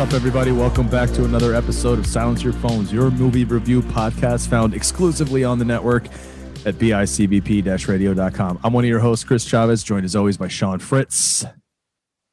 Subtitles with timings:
[0.00, 0.50] up, everybody?
[0.50, 5.44] Welcome back to another episode of Silence Your Phones, your movie review podcast found exclusively
[5.44, 6.06] on the network
[6.64, 8.60] at bicbp radio.com.
[8.64, 11.44] I'm one of your hosts, Chris Chavez, joined as always by Sean Fritz.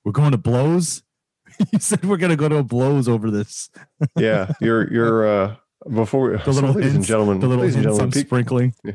[0.05, 1.03] We're going to blows.
[1.73, 3.69] you said we're going to go to blows over this.
[4.17, 5.55] yeah, you're you're uh
[5.93, 8.75] before The little ladies and gentlemen, the little ladies and gentlemen, peek, sprinkling.
[8.87, 8.93] uh,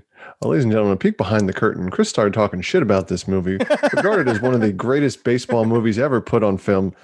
[0.49, 1.91] ladies and gentlemen, peek behind the curtain.
[1.91, 3.59] Chris started talking shit about this movie,
[3.93, 6.95] regarded as one of the greatest baseball movies ever put on film.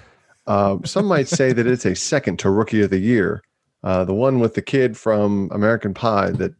[0.49, 3.43] Uh, some might say that it's a second to Rookie of the Year,
[3.85, 6.31] uh, the one with the kid from American Pie.
[6.31, 6.55] That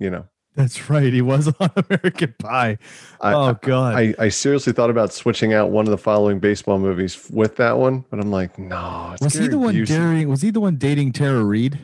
[0.00, 1.12] you know, That's right.
[1.12, 2.78] He was on American Pie.
[3.20, 3.94] I, oh, God.
[3.94, 7.78] I, I seriously thought about switching out one of the following baseball movies with that
[7.78, 9.10] one, but I'm like, no.
[9.12, 9.86] It's was he the one Busey.
[9.86, 10.28] daring?
[10.28, 11.78] Was he the one dating Tara Reid?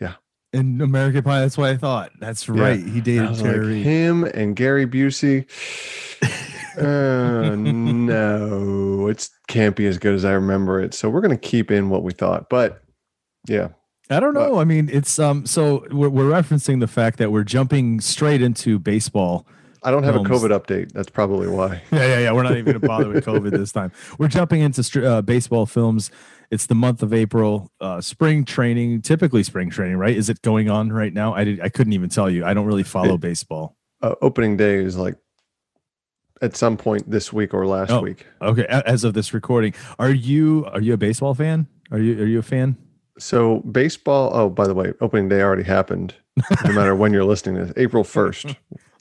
[0.00, 0.14] Yeah.
[0.52, 1.40] In American Pie.
[1.40, 2.10] That's what I thought.
[2.20, 2.60] That's Yeah.
[2.60, 2.84] right.
[2.84, 3.84] He dated Tara like, Reid.
[3.84, 5.46] him and Gary Busey.
[6.78, 10.94] Uh, no, it's can't be as good as I remember it.
[10.94, 12.48] So we're gonna keep in what we thought.
[12.48, 12.82] But
[13.46, 13.68] yeah,
[14.10, 14.58] I don't know.
[14.58, 15.46] I mean, it's um.
[15.46, 19.46] So we're, we're referencing the fact that we're jumping straight into baseball.
[19.82, 20.30] I don't have Films.
[20.30, 20.92] a COVID update.
[20.92, 21.82] That's probably why.
[21.92, 22.32] Yeah, yeah, yeah.
[22.32, 23.92] We're not even going to bother with COVID this time.
[24.18, 26.10] We're jumping into uh, baseball films.
[26.50, 27.70] It's the month of April.
[27.80, 30.16] Uh, spring training, typically spring training, right?
[30.16, 31.34] Is it going on right now?
[31.34, 31.60] I did.
[31.60, 32.46] I couldn't even tell you.
[32.46, 33.76] I don't really follow baseball.
[34.00, 35.16] Uh, opening day is like
[36.44, 38.00] at some point this week or last Oh.
[38.00, 38.26] week.
[38.42, 38.66] Okay.
[38.68, 41.66] As of this recording, are you are you a baseball fan?
[41.90, 42.76] Are you are you a fan?
[43.18, 44.30] So baseball.
[44.34, 46.14] Oh, by the way, opening day already happened.
[46.64, 48.46] no matter when you're listening to this, April first.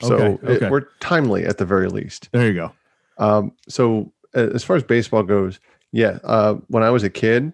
[0.01, 2.29] So Okay, it- we're timely at the very least.
[2.31, 2.71] There you go.
[3.17, 5.59] Um, so as far as baseball goes,
[5.91, 6.19] yeah.
[6.23, 7.53] Uh, when I was a kid,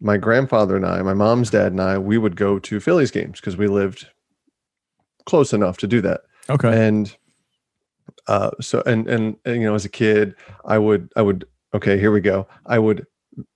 [0.00, 3.40] my grandfather and I, my mom's dad and I, we would go to Phillies games
[3.40, 4.08] because we lived
[5.26, 6.22] close enough to do that.
[6.50, 6.86] Okay.
[6.86, 7.14] And
[8.26, 10.34] uh, so and, and and you know, as a kid,
[10.64, 11.44] I would I would
[11.74, 12.46] okay, here we go.
[12.66, 13.06] I would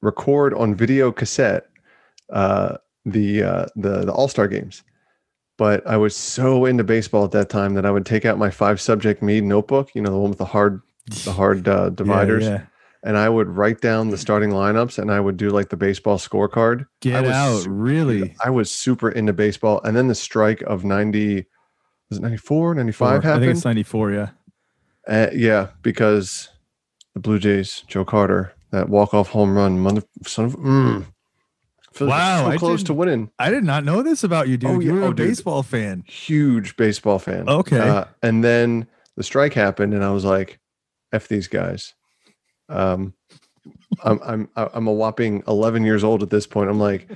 [0.02, 1.66] record on video cassette
[2.32, 4.82] uh, the uh, the the All Star games.
[5.58, 8.50] But I was so into baseball at that time that I would take out my
[8.50, 10.82] five subject Mead notebook, you know, the one with the hard
[11.24, 12.62] the hard uh, dividers, Yeah, yeah.
[13.04, 16.18] and I would write down the starting lineups, and I would do like the baseball
[16.18, 16.86] scorecard.
[17.00, 17.66] Get was out!
[17.68, 18.34] really?
[18.44, 21.46] I was super into baseball, and then the strike of ninety
[22.10, 24.12] was it 94, 95 I think it's ninety four.
[24.12, 24.30] Yeah.
[25.06, 26.48] Uh, yeah, because
[27.14, 31.04] the Blue Jays, Joe Carter, that walk off home run, mother son of mm,
[32.00, 33.30] Wow, so I close to winning.
[33.38, 34.70] I did not know this about you, dude.
[34.70, 34.92] Oh, yeah.
[34.92, 35.28] You're Oh, a dude.
[35.28, 36.04] baseball fan.
[36.06, 37.48] Huge baseball fan.
[37.48, 37.78] Okay.
[37.78, 38.86] Uh, and then
[39.16, 40.58] the strike happened, and I was like,
[41.12, 41.94] "F these guys."
[42.68, 43.14] Um,
[44.04, 46.68] I'm I'm I'm a whopping 11 years old at this point.
[46.68, 47.08] I'm like,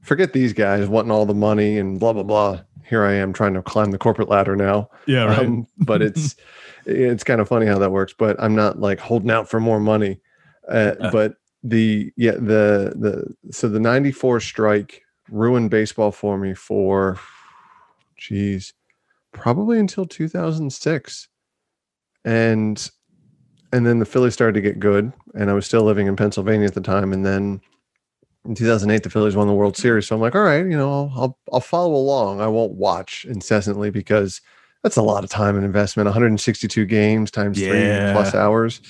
[0.00, 2.60] forget these guys wanting all the money and blah blah blah.
[2.88, 4.88] Here I am trying to climb the corporate ladder now.
[5.06, 5.26] Yeah.
[5.36, 6.36] Um, but it's
[6.86, 8.14] it's kind of funny how that works.
[8.16, 10.20] But I'm not like holding out for more money.
[10.68, 11.10] Uh, Uh.
[11.10, 11.34] but
[11.64, 17.18] the yeah the the so the '94 strike ruined baseball for me for,
[18.16, 18.72] geez,
[19.32, 21.28] probably until 2006,
[22.24, 22.90] and
[23.72, 26.66] and then the Phillies started to get good, and I was still living in Pennsylvania
[26.66, 27.60] at the time, and then.
[28.44, 30.90] In 2008, the Phillies won the World Series, so I'm like, all right, you know,
[30.90, 32.40] I'll I'll, I'll follow along.
[32.40, 34.40] I won't watch incessantly because
[34.82, 37.70] that's a lot of time and investment 162 games times Yeah.
[37.70, 38.80] three plus hours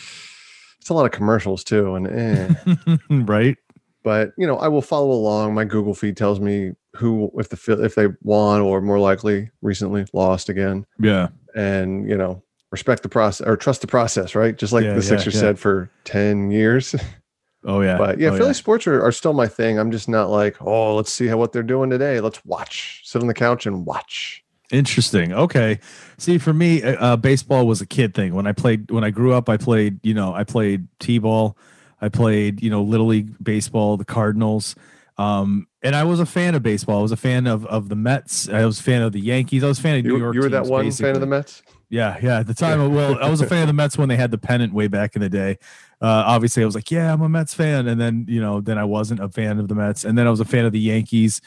[0.81, 2.97] it's a lot of commercials too and eh.
[3.11, 3.57] right.
[4.03, 7.83] but you know i will follow along my google feed tells me who if the
[7.85, 11.29] if they won or more likely recently lost again Yeah.
[11.55, 15.03] and you know respect the process or trust the process right just like Yeah, the
[15.03, 15.41] sixers yeah.
[15.41, 16.95] said for 10 years
[17.65, 17.97] Oh yeah.
[17.97, 20.97] but yeah Oh, philly sports are, are still my thing i'm just not like oh
[20.97, 24.42] let's see how what they're doing today let's watch sit on the couch and watch
[24.73, 25.33] Interesting.
[25.33, 25.79] Okay.
[26.17, 28.35] See, for me, uh, uh, baseball was a kid thing.
[28.35, 30.01] When I played, when I grew up, I played.
[30.03, 31.57] You know, I played t-ball.
[32.01, 34.75] I played, you know, little league baseball, the Cardinals.
[35.19, 36.99] Um, and I was a fan of baseball.
[36.99, 38.49] I was a fan of of the Mets.
[38.49, 39.63] I was a fan of the Yankees.
[39.63, 40.35] I was a fan of New You, York.
[40.35, 41.27] you were that teams, one fan of the.
[41.27, 41.63] Mets?
[41.91, 42.41] Yeah, yeah.
[42.41, 44.39] At the time, well, I was a fan of the Mets when they had the
[44.39, 45.59] pennant way back in the day.
[46.01, 48.79] Uh, obviously, I was like, yeah, I'm a Mets fan, and then you know, then
[48.79, 50.81] I wasn't a fan of the Mets, and then I was a fan of the
[50.81, 51.43] Yankees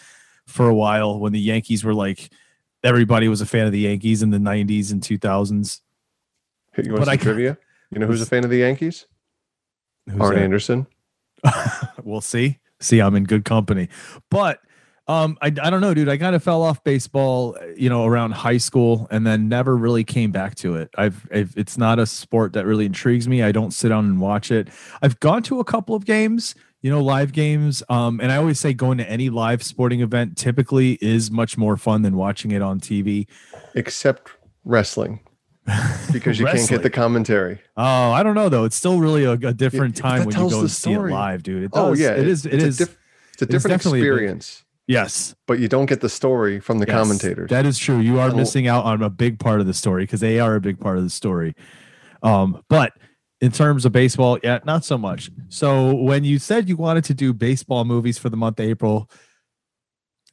[0.45, 2.29] for a while when the Yankees were like
[2.85, 5.81] everybody was a fan of the Yankees in the 90s and 2000s.
[6.77, 7.57] You want but some I, trivia?
[7.91, 9.07] You know who's a fan of the Yankees?
[10.19, 10.43] Arn that?
[10.43, 10.87] Anderson.
[12.03, 12.59] we'll see.
[12.79, 13.89] See, I'm in good company.
[14.29, 14.59] But
[15.07, 16.09] um, I, I don't know, dude.
[16.09, 20.03] I kind of fell off baseball, you know, around high school, and then never really
[20.03, 20.89] came back to it.
[20.97, 23.41] I've, I've, it's not a sport that really intrigues me.
[23.41, 24.67] I don't sit down and watch it.
[25.01, 26.55] I've gone to a couple of games,
[26.85, 27.81] you know, live games.
[27.89, 31.77] Um, and I always say going to any live sporting event typically is much more
[31.77, 33.25] fun than watching it on TV,
[33.73, 34.29] except
[34.65, 35.19] wrestling.
[36.13, 37.59] because you can't get the commentary.
[37.75, 38.65] Oh, I don't know though.
[38.65, 41.63] It's still really a, a different time when you go and see it live, dude.
[41.63, 41.99] It oh, does.
[41.99, 42.45] Oh yeah, it is.
[42.45, 42.79] It it's.
[42.79, 42.97] A diff-
[43.33, 44.63] it's a different experience.
[44.85, 45.33] Yes.
[45.47, 47.49] But you don't get the story from the yes, commentators.
[47.49, 47.97] That is true.
[47.97, 50.61] You are missing out on a big part of the story because they are a
[50.61, 51.55] big part of the story.
[52.21, 52.93] Um, but
[53.45, 55.29] in terms of baseball, yeah, not so much.
[55.49, 59.07] So when you said you wanted to do baseball movies for the month of April,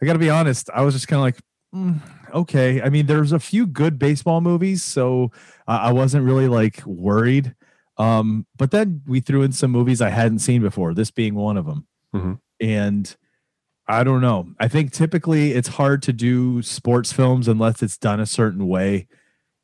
[0.00, 1.38] I got to be honest, I was just kind of like,
[1.74, 2.00] mm,
[2.32, 2.80] okay.
[2.80, 5.30] I mean, there's a few good baseball movies, so
[5.68, 7.54] I wasn't really like worried.
[7.98, 11.58] Um, but then we threw in some movies I hadn't seen before, this being one
[11.58, 11.86] of them.
[12.14, 12.32] Mm-hmm.
[12.60, 13.14] And
[13.86, 14.48] I don't know.
[14.58, 19.06] I think typically it's hard to do sports films unless it's done a certain way.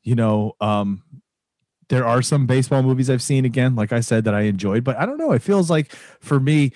[0.03, 1.01] You know, um,
[1.89, 4.97] there are some baseball movies I've seen again, like I said, that I enjoyed, but
[4.97, 5.31] I don't know.
[5.31, 5.91] It feels like
[6.21, 6.71] for me,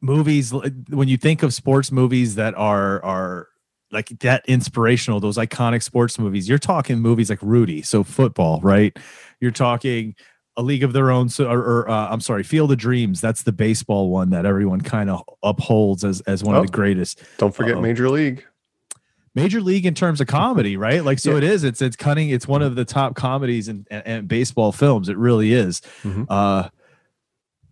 [0.00, 0.52] movies
[0.90, 3.48] when you think of sports movies that are are
[3.90, 8.96] like that inspirational, those iconic sports movies, you're talking movies like Rudy, so football, right?
[9.40, 10.14] You're talking
[10.56, 13.44] a league of their own so or, or uh, i'm sorry field of dreams that's
[13.44, 17.22] the baseball one that everyone kind of upholds as as one oh, of the greatest
[17.36, 18.44] don't forget major league
[19.40, 21.04] major league in terms of comedy, right?
[21.04, 21.38] Like, so yeah.
[21.38, 21.64] it is.
[21.64, 22.30] It's it's cutting.
[22.30, 25.08] It's one of the top comedies and and baseball films.
[25.08, 25.80] It really is.
[26.02, 26.24] Mm-hmm.
[26.28, 26.68] Uh,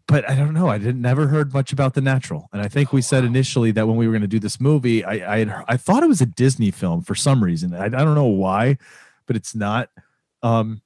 [0.09, 0.69] but I don't know.
[0.69, 3.87] I didn't never heard much about the natural, and I think we said initially that
[3.89, 6.21] when we were going to do this movie, I I, had, I thought it was
[6.21, 7.75] a Disney film for some reason.
[7.75, 8.79] I, I don't know why,
[9.27, 9.91] but it's not.
[10.43, 10.83] Um,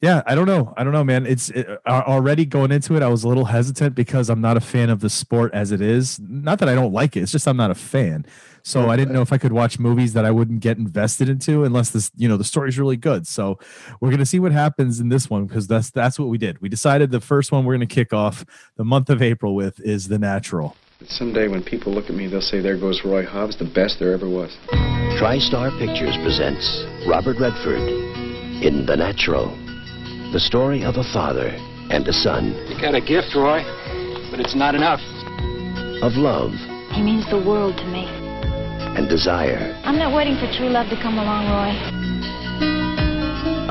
[0.00, 0.72] yeah, I don't know.
[0.78, 1.26] I don't know, man.
[1.26, 3.02] It's it, already going into it.
[3.02, 5.82] I was a little hesitant because I'm not a fan of the sport as it
[5.82, 6.18] is.
[6.20, 7.20] Not that I don't like it.
[7.20, 8.24] It's just I'm not a fan.
[8.62, 11.64] So I didn't know if I could watch movies that I wouldn't get invested into
[11.64, 13.26] unless this, you know, the story's really good.
[13.26, 13.58] So
[14.00, 16.60] we're gonna see what happens in this one because that's that's what we did.
[16.60, 18.44] We decided the first one we're gonna kick off
[18.76, 20.76] the month of April with is The Natural.
[21.06, 24.12] Someday when people look at me, they'll say, "There goes Roy Hobbs, the best there
[24.12, 24.56] ever was."
[25.18, 27.80] TriStar Pictures presents Robert Redford
[28.62, 29.69] in The Natural.
[30.32, 31.50] The story of a father
[31.90, 32.54] and a son.
[32.70, 33.66] You got a gift, Roy,
[34.30, 35.00] but it's not enough.
[36.06, 36.54] Of love.
[36.94, 38.06] He means the world to me.
[38.94, 39.74] And desire.
[39.82, 41.74] I'm not waiting for true love to come along, Roy.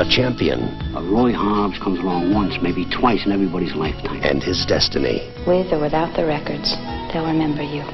[0.04, 0.68] A champion.
[1.00, 4.20] A Roy Hobbs comes along once, maybe twice in everybody's lifetime.
[4.22, 5.32] And his destiny.
[5.48, 6.76] With or without the records,
[7.14, 7.88] they'll remember you.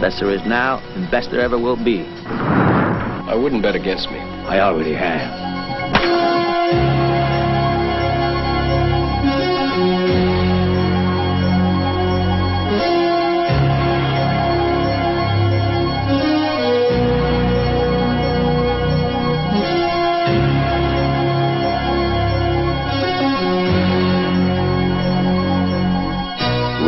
[0.00, 2.08] Best there is now, and best there ever will be.
[2.08, 4.18] I wouldn't bet against me.
[4.18, 5.47] I already have.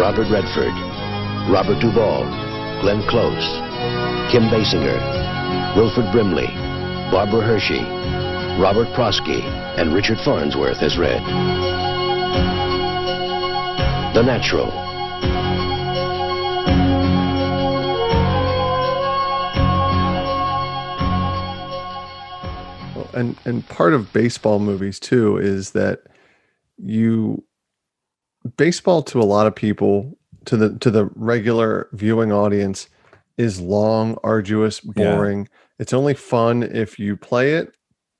[0.01, 0.73] Robert Redford,
[1.53, 2.25] Robert Duvall,
[2.81, 3.45] Glenn Close,
[4.33, 6.47] Kim Basinger, Wilford Brimley,
[7.13, 7.83] Barbara Hershey,
[8.59, 9.43] Robert Prosky,
[9.77, 11.23] and Richard Farnsworth as read.
[14.15, 14.71] The Natural.
[23.13, 25.99] and and part of baseball movies too is that
[26.79, 27.45] you
[28.57, 30.17] baseball to a lot of people
[30.47, 32.89] to the to the regular viewing audience
[33.37, 35.41] is long arduous boring.
[35.41, 35.59] Yeah.
[35.79, 37.75] it's only fun if you play it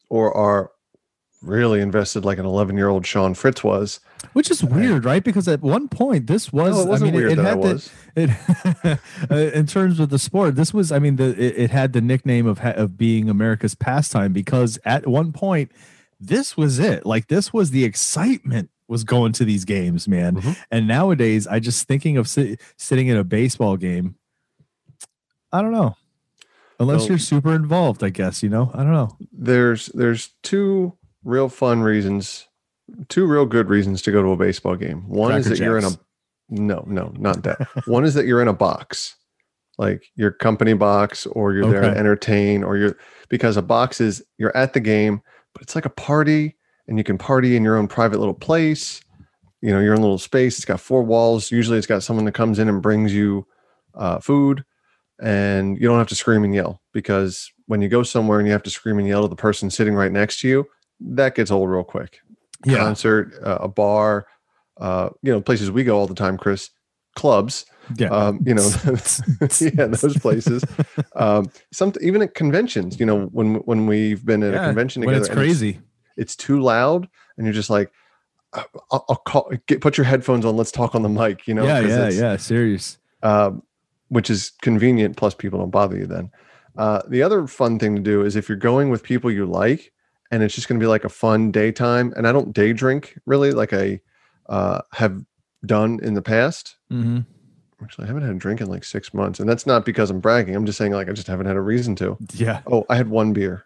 [0.09, 0.71] or are
[1.43, 4.01] really invested like an 11 year old sean fritz was.
[4.35, 5.25] Which is weird right?
[5.25, 8.99] Because at one point this was no, i mean it, it had the, it
[9.31, 12.03] uh, in terms of the sport this was i mean the it, it had the
[12.03, 15.73] nickname of of being america's pastime because at one point
[16.21, 17.07] this was it.
[17.07, 20.35] Like this was the excitement was going to these games, man.
[20.37, 20.53] Mm-hmm.
[20.71, 24.17] And nowadays, I just thinking of sit, sitting in a baseball game.
[25.53, 25.97] I don't know,
[26.79, 28.05] unless well, you're super involved.
[28.05, 28.71] I guess you know.
[28.75, 29.17] I don't know.
[29.33, 32.47] There's there's two real fun reasons,
[33.09, 35.09] two real good reasons to go to a baseball game.
[35.09, 35.61] One Cracker is that Jacks.
[35.61, 35.91] you're in a
[36.51, 37.61] no, no, not that.
[37.87, 39.17] One is that you're in a box.
[39.79, 44.23] like your company box or you're there to entertain or you're because a box is
[44.37, 45.23] you're at the game,
[45.55, 46.57] but it's like a party
[46.91, 49.01] and you can party in your own private little place.
[49.63, 50.57] You know, your own little space.
[50.57, 51.51] It's got four walls.
[51.51, 53.47] Usually it's got someone that comes in and brings you
[53.95, 54.65] uh, food
[55.23, 58.53] and you don't have to scream and yell because when you go somewhere and you
[58.53, 60.67] have to scream and yell to the person sitting right next to you,
[60.99, 62.21] that gets old real quick.
[62.65, 62.79] Yeah.
[62.79, 64.27] Concert, uh, a bar,
[64.79, 66.71] uh, you know, places we go all the time, Chris,
[67.17, 67.67] clubs,
[67.97, 68.09] Yeah.
[68.09, 68.63] um, you know,
[69.61, 70.65] yeah, those places.
[71.17, 75.03] Um, some even at conventions, you know, when when we've been at a Yeah, convention
[75.03, 75.81] when together, it's crazy.
[76.21, 77.91] It's too loud, and you're just like,
[78.53, 78.63] "Uh,
[78.93, 81.65] I'll, I'll call, get put your headphones on, let's talk on the mic, you know,
[81.67, 82.37] yeah, yeah, yeah.
[82.37, 82.99] Serious.
[83.23, 83.63] um,
[84.09, 85.17] which is convenient.
[85.17, 86.31] Plus, people don't bother you then.
[86.77, 89.93] Uh, the other fun thing to do is if you're going with people you like,
[90.31, 92.13] and it's just going to be like a fun daytime.
[92.17, 94.01] And I don't day drink really, like I
[94.49, 95.25] uh, have
[95.67, 96.77] done in the past.
[96.91, 97.21] hmm
[97.83, 100.21] Actually, I haven't had a drink in like six months, and that's not because I'm
[100.21, 100.55] bragging.
[100.55, 102.19] I'm just saying like I just haven't had a reason to.
[102.35, 102.61] Yeah.
[102.67, 103.65] Oh, I had one beer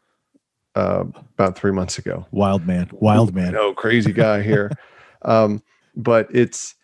[0.74, 1.04] uh,
[1.34, 2.26] about three months ago.
[2.30, 2.88] Wild man.
[2.92, 3.52] Wild man.
[3.52, 4.70] No, crazy guy here.
[5.22, 5.62] um,
[5.96, 6.74] but it's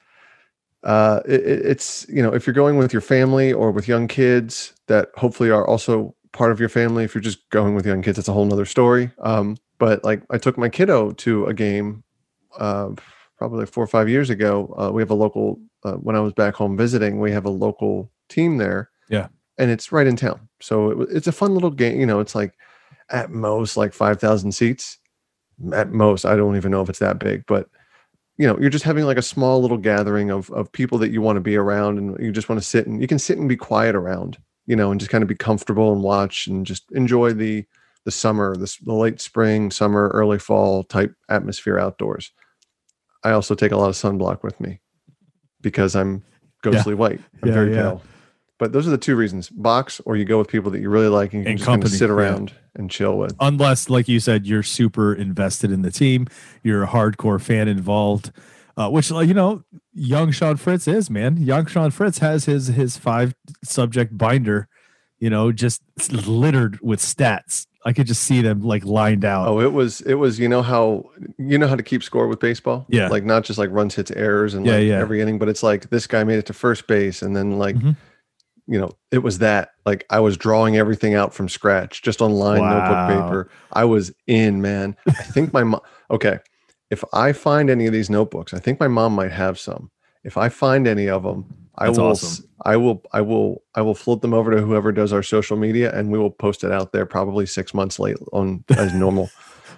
[0.82, 4.08] uh, it, it- it's you know if you're going with your family or with young
[4.08, 7.04] kids that hopefully are also part of your family.
[7.04, 9.10] If you're just going with young kids, it's a whole nother story.
[9.20, 12.02] Um, but like I took my kiddo to a game
[12.58, 12.90] uh,
[13.36, 14.74] probably like four or five years ago.
[14.78, 17.18] Uh, we have a local uh, when I was back home visiting.
[17.20, 18.90] We have a local team there.
[19.08, 19.26] Yeah.
[19.58, 21.98] and it's right in town, so it, it's a fun little game.
[21.98, 22.54] You know, it's like
[23.10, 24.98] at most like five thousand seats.
[25.74, 27.68] At most i don't even know if it's that big but
[28.38, 31.20] you know you're just having like a small little gathering of of people that you
[31.20, 33.46] want to be around and you just want to sit and you can sit and
[33.46, 36.90] be quiet around you know and just kind of be comfortable and watch and just
[36.92, 37.66] enjoy the
[38.04, 42.32] the summer this the late spring summer early fall type atmosphere outdoors.
[43.22, 44.80] I also take a lot of sunblock with me
[45.60, 46.22] because i'm
[46.62, 47.20] ghostly white.
[47.42, 47.82] I'm Yeah, very yeah.
[47.82, 48.02] pale
[48.60, 51.08] but those are the two reasons box or you go with people that you really
[51.08, 52.14] like and you can And just kind of company, sit yeah.
[52.14, 56.28] around and chill with Unless, like you said, you're super invested in the team,
[56.62, 58.30] you're a hardcore fan involved.
[58.76, 59.62] Uh, which, like, you know,
[59.92, 61.36] young Sean Fritz is man.
[61.36, 64.68] Young Sean Fritz has his his five subject binder,
[65.18, 65.82] you know, just
[66.26, 67.66] littered with stats.
[67.84, 69.48] I could just see them like lined out.
[69.48, 72.38] Oh, it was it was you know how you know how to keep score with
[72.40, 72.86] baseball?
[72.88, 73.08] Yeah.
[73.08, 74.98] Like not just like runs, hits, errors and Yeah, like yeah.
[75.00, 77.76] every inning, but it's like this guy made it to first base and then like
[77.76, 77.96] Mhm.
[78.70, 79.70] You know, it was that.
[79.84, 82.78] Like I was drawing everything out from scratch just on line Wow.
[82.78, 83.50] notebook paper.
[83.72, 84.96] I was in, man.
[85.08, 86.38] I think my mom okay.
[86.90, 89.90] If I find any of these notebooks, I think my mom might have some.
[90.24, 91.46] If I find any of them,
[91.78, 92.44] I That's will awesome.
[92.64, 95.92] I will I will I will float them over to whoever does our social media
[95.92, 99.30] and we will post it out there probably 6 months late on as normal.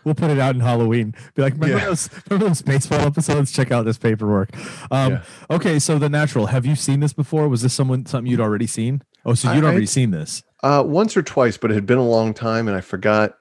[0.05, 1.15] We'll put it out in Halloween.
[1.35, 1.85] Be like, remember Yeah.
[1.87, 3.53] those remember those baseball episodes?
[3.53, 4.51] Check out this paperwork.
[4.91, 5.23] Um, Yeah.
[5.51, 6.47] Okay, so the natural.
[6.47, 7.49] Have you seen this before?
[7.49, 9.03] Was this someone something you'd already seen?
[9.25, 10.43] Oh, so you'd I- already seen this.
[10.63, 13.35] Uh, once or twice, but it had been a long time, and I forgot.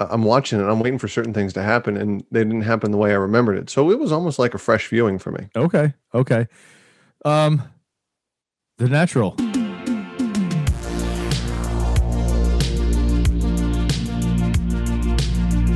[0.00, 0.64] I'm watching it.
[0.64, 3.56] I'm waiting for certain things to happen, and they didn't happen the way I remembered
[3.58, 3.70] it.
[3.70, 5.48] So it was almost like a fresh viewing for me.
[5.54, 6.48] Okay, okay.
[7.24, 7.62] Um,
[8.78, 9.36] the natural.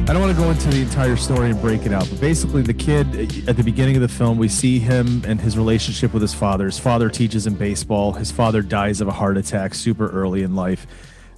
[0.08, 2.62] I don't want to go into the entire story and break it out, but basically,
[2.62, 6.22] the kid at the beginning of the film, we see him and his relationship with
[6.22, 6.66] his father.
[6.66, 8.12] His father teaches him baseball.
[8.12, 10.86] His father dies of a heart attack super early in life.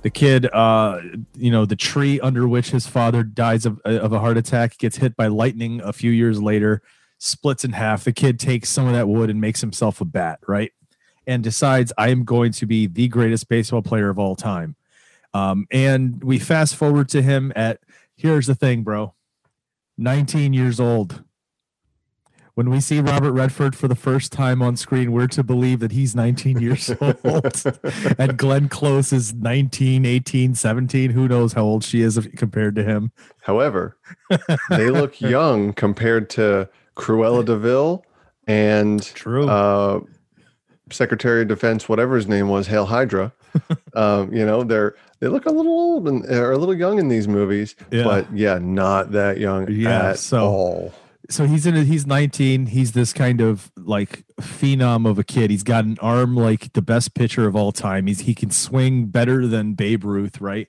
[0.03, 1.01] The kid, uh,
[1.35, 4.99] you know, the tree under which his father dies of, of a heart attack gets
[4.99, 6.83] hit by lightning a few years later,
[7.17, 8.05] splits in half.
[8.05, 10.73] The kid takes some of that wood and makes himself a bat, right?
[11.27, 14.77] And decides, I am going to be the greatest baseball player of all time.
[15.33, 17.81] Um, and we fast forward to him at
[18.19, 19.15] here's the thing, bro
[19.97, 21.25] 19 years old.
[22.55, 25.93] When we see Robert Redford for the first time on screen, we're to believe that
[25.93, 27.63] he's 19 years old.
[28.19, 31.11] and Glenn Close is 19, 18, 17.
[31.11, 33.13] Who knows how old she is compared to him?
[33.43, 33.97] However,
[34.71, 38.05] they look young compared to Cruella de Vil
[38.49, 39.49] and True.
[39.49, 40.01] uh,
[40.91, 43.33] Secretary of Defense, whatever his name was, Hail Hydra.
[43.95, 47.09] um, you know, they're they look a little old and are a little young in
[47.09, 48.05] these movies, Yeah.
[48.05, 50.95] but yeah, not that young Yeah, at so- all.
[51.31, 55.51] so he's in it he's 19 he's this kind of like phenom of a kid.
[55.51, 58.07] He's got an arm like the best pitcher of all time.
[58.07, 60.69] He's he can swing better than babe ruth right?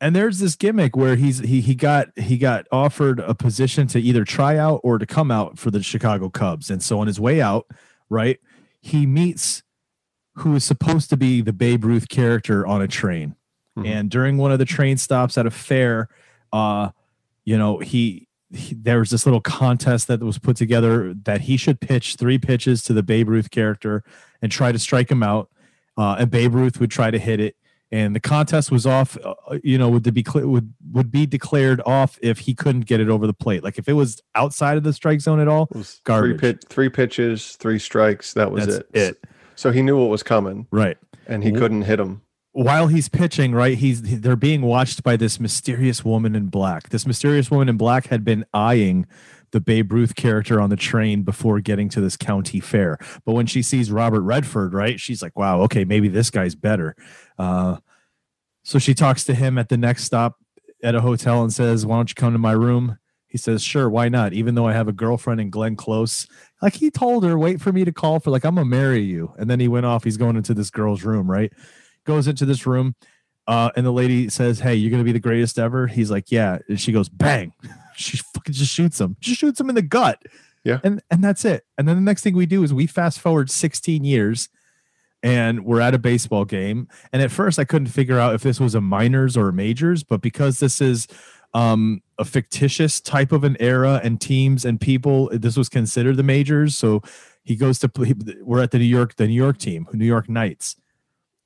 [0.00, 4.00] And there's this gimmick where he's he he got he got offered a position to
[4.00, 6.68] either try out or to come out for the chicago cubs.
[6.70, 7.66] And so on his way out
[8.10, 8.38] right
[8.80, 9.62] he meets
[10.36, 13.34] who is supposed to be the babe ruth character on a train
[13.78, 13.86] Mhm.
[13.86, 16.08] and during one of the train stops at a fair
[16.52, 16.90] uh
[17.44, 21.56] you know he, he there was this little contest that was put together that he
[21.56, 24.04] should pitch three pitches to the Babe Ruth character
[24.40, 25.50] and try to strike him out
[25.96, 27.54] uh, and Babe Ruth would try to hit it,
[27.92, 29.16] and the contest was off.
[29.24, 33.08] Uh, you know, would be would would be declared off if he couldn't get it
[33.08, 33.62] over the plate.
[33.62, 36.40] Like if it was outside of the strike zone at all, It was Garbage.
[36.40, 38.32] Three, pit, three pitches, three strikes.
[38.32, 38.88] That was That's it.
[38.92, 39.24] it.
[39.54, 40.96] So he knew what was coming, right.
[41.28, 42.22] and he couldn't hit him.
[42.56, 46.90] While he's pitching, right, he's they're being watched by this mysterious woman in black.
[46.90, 49.06] This mysterious woman in black had been eyeing
[49.50, 52.96] the Babe Ruth character on the train before getting to this county fair.
[53.24, 56.94] But when she sees Robert Redford, right, she's like, "Wow, okay, maybe this guy's better."
[57.36, 57.78] Uh,
[58.62, 60.36] so she talks to him at the next stop
[60.80, 63.90] at a hotel and says, "Why don't you come to my room?" He says, "Sure,
[63.90, 66.28] why not?" Even though I have a girlfriend in Glenn Close,
[66.62, 69.34] like he told her, "Wait for me to call for like I'm gonna marry you."
[69.38, 70.04] And then he went off.
[70.04, 71.52] He's going into this girl's room, right?
[72.04, 72.94] Goes into this room,
[73.46, 76.58] uh, and the lady says, "Hey, you're gonna be the greatest ever." He's like, "Yeah,"
[76.68, 77.52] and she goes, "Bang!"
[77.96, 79.16] She fucking just shoots him.
[79.20, 80.20] Just shoots him in the gut.
[80.64, 80.80] Yeah.
[80.82, 81.64] and and that's it.
[81.78, 84.48] And then the next thing we do is we fast forward 16 years
[85.24, 86.86] and we're at a baseball game.
[87.12, 90.02] And at first, I couldn't figure out if this was a minors or a majors,
[90.02, 91.08] but because this is
[91.54, 96.22] um, a fictitious type of an era and teams and people, this was considered the
[96.22, 96.76] majors.
[96.76, 97.02] So
[97.42, 98.12] he goes to play.
[98.42, 100.76] We're at the New York, the New York team, New York Knights,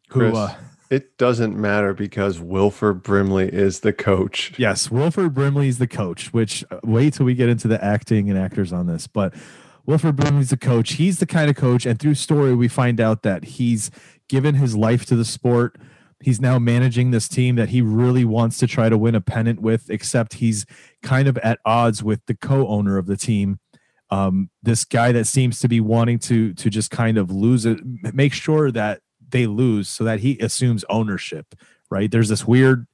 [0.09, 0.35] who.
[0.35, 0.55] Uh,
[0.91, 4.55] it doesn't matter because Wilford Brimley is the coach.
[4.57, 8.31] Yes, Wilford Brimley is the coach, which uh, wait till we get into the acting
[8.31, 9.07] and actors on this.
[9.07, 9.35] But
[9.85, 10.95] Wilford Brimley's the coach.
[10.95, 13.91] He's the kind of coach, and through story, we find out that he's
[14.29, 15.77] given his life to the sport.
[16.21, 19.61] He's now managing this team that he really wants to try to win a pennant
[19.61, 20.67] with, except he's
[21.03, 23.61] kind of at odds with the co-owner of the team.
[24.11, 27.79] Um, this guy that seems to be wanting to to just kind of lose it,
[28.15, 29.01] make sure that
[29.31, 31.55] they lose so that he assumes ownership,
[31.91, 32.11] right?
[32.11, 32.87] There's this weird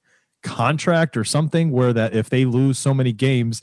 [0.43, 3.63] contract or something where that if they lose so many games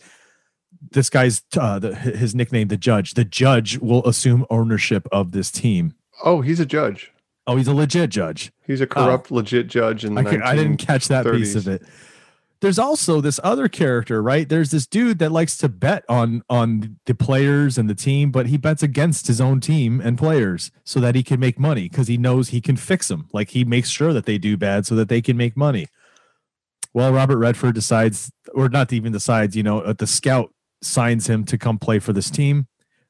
[0.90, 5.51] this guy's uh, the, his nickname the judge the judge will assume ownership of this
[5.51, 5.94] team.
[6.24, 7.12] Oh, he's a judge.
[7.46, 8.51] oh he's a legit judge.
[8.66, 11.84] He's a corrupt, legit judge in the I, I didn't catch that piece of it
[12.62, 14.48] there's also this other character right?
[14.48, 18.47] There's this dude that likes to bet on on the players and the team but
[18.47, 22.08] he bets against his own team and players so that he can make money because
[22.08, 24.95] he knows he can fix them like he makes sure that they do bad so
[24.95, 25.88] that they can make money.
[26.93, 31.43] Well robert redford decides or not even decides you know uh, the scout signs him
[31.45, 32.67] to come play for this team.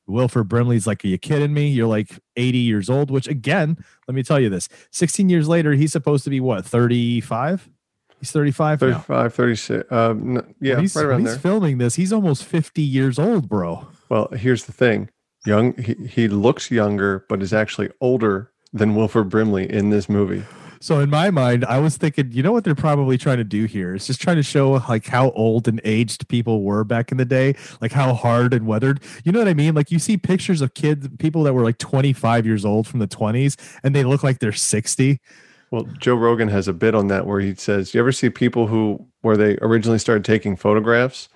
[0.07, 1.67] Wilford brimley's like are you kidding me?
[1.67, 5.73] You're like 80 years old which again let me tell you this 16 years later
[5.73, 7.69] he's supposed to be what 35
[8.21, 9.91] he's 35 now 36.
[9.91, 11.37] Um, yeah, when he's, right around when there.
[11.37, 15.09] filming this he's almost 50 years old bro Well, here's the thing.
[15.45, 20.43] Young he, he looks younger, but is actually older than Wilford Brimley in this movie.
[20.79, 23.65] so in my mind i was thinking you know what they're probably trying to do
[23.65, 23.93] here?
[23.95, 27.25] It's just trying to show like how old and aged people were back in the
[27.25, 30.61] day like how hard and weathered you know what i mean like you see pictures
[30.61, 34.23] of kids people that were like 25 years old from the 20s and they look
[34.23, 35.19] like they're 60
[35.71, 38.67] Well, Joe Rogan has a bit on that where he says, "You ever see people
[38.67, 41.29] who where they originally started taking photographs?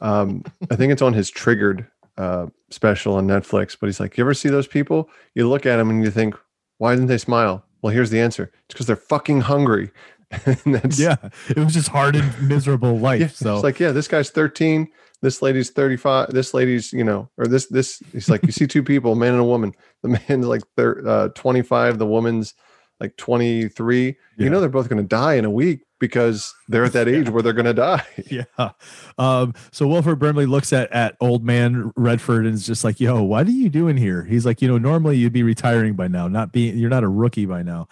[0.00, 1.86] Um, I think it's on his Triggered
[2.18, 3.76] uh, special on Netflix.
[3.78, 5.08] But he's like, you ever see those people?
[5.34, 6.34] You look at them and you think,
[6.76, 7.64] why didn't they smile?
[7.80, 9.90] Well, here's the answer: it's because they're fucking hungry.
[10.44, 11.16] and that's, yeah
[11.48, 13.28] it was just hard and miserable life yeah.
[13.28, 14.86] so It's like, yeah, this guy's 13.
[15.22, 16.34] This lady's 35.
[16.34, 19.32] This lady's, you know, or this, this, he's like, you see two people, a man
[19.32, 19.72] and a woman.
[20.02, 21.98] The man's like they're uh, 25.
[21.98, 22.52] The woman's
[23.00, 24.06] like 23.
[24.06, 24.14] Yeah.
[24.36, 27.28] You know, they're both going to die in a week because they're at that age
[27.28, 28.04] where they're going to die.
[28.30, 28.70] yeah.
[29.18, 33.22] Um, so Wilford Brimley looks at at old man Redford and is just like, "Yo,
[33.22, 36.28] what are you doing here?" He's like, "You know, normally you'd be retiring by now,
[36.28, 37.88] not being you're not a rookie by now."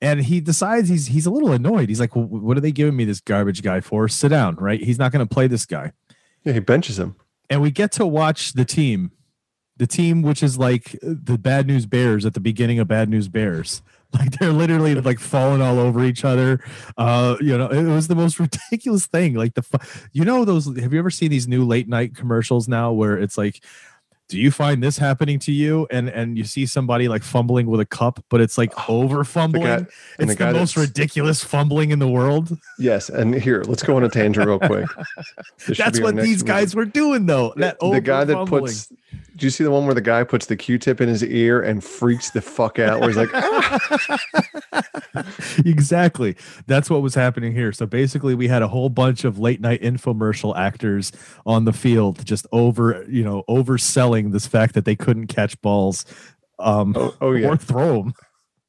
[0.00, 1.88] And he decides he's he's a little annoyed.
[1.88, 4.08] He's like, well, "What are they giving me this garbage guy for?
[4.08, 4.80] Sit down, right?
[4.80, 5.92] He's not going to play this guy."
[6.44, 7.16] Yeah, he benches him.
[7.50, 9.10] And we get to watch the team,
[9.76, 13.28] the team which is like the Bad News Bears at the beginning of Bad News
[13.28, 13.82] Bears.
[14.18, 16.64] Like they're literally like falling all over each other.
[16.96, 19.34] Uh, you know, it was the most ridiculous thing.
[19.34, 19.62] Like the,
[20.12, 20.64] you know, those.
[20.78, 23.62] Have you ever seen these new late night commercials now where it's like,
[24.28, 25.86] do you find this happening to you?
[25.90, 29.66] And and you see somebody like fumbling with a cup, but it's like over fumbling.
[29.66, 29.86] and
[30.18, 32.56] It's the the, most ridiculous fumbling in the world.
[32.78, 33.08] Yes.
[33.08, 34.86] And here, let's go on a tangent real quick.
[35.66, 37.54] That's what these guys were doing though.
[37.56, 38.92] That the guy that puts
[39.36, 41.82] do you see the one where the guy puts the q-tip in his ear and
[41.82, 43.30] freaks the fuck out where he's like
[45.64, 46.36] exactly.
[46.66, 47.72] That's what was happening here.
[47.72, 51.12] So basically, we had a whole bunch of late night infomercial actors
[51.46, 56.04] on the field, just over, you know, overselling this fact that they couldn't catch balls,
[56.58, 58.14] um, oh, oh yeah or throw them.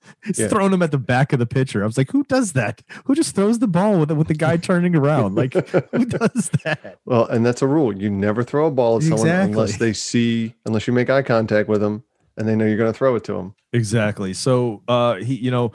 [0.25, 0.47] He's Yeah.
[0.47, 1.83] throwing them at the back of the pitcher.
[1.83, 2.81] I was like, who does that?
[3.05, 5.35] Who just throws the ball with with the guy turning around?
[5.35, 6.99] Like, who does that?
[7.05, 10.53] well and that's a rule you never throw a ball at someone unless they see
[10.65, 12.03] unless you make eye contact with them
[12.37, 13.53] and they know you're going to throw it to them.
[13.73, 14.33] Exactly.
[14.33, 15.71] So uh, he, you know,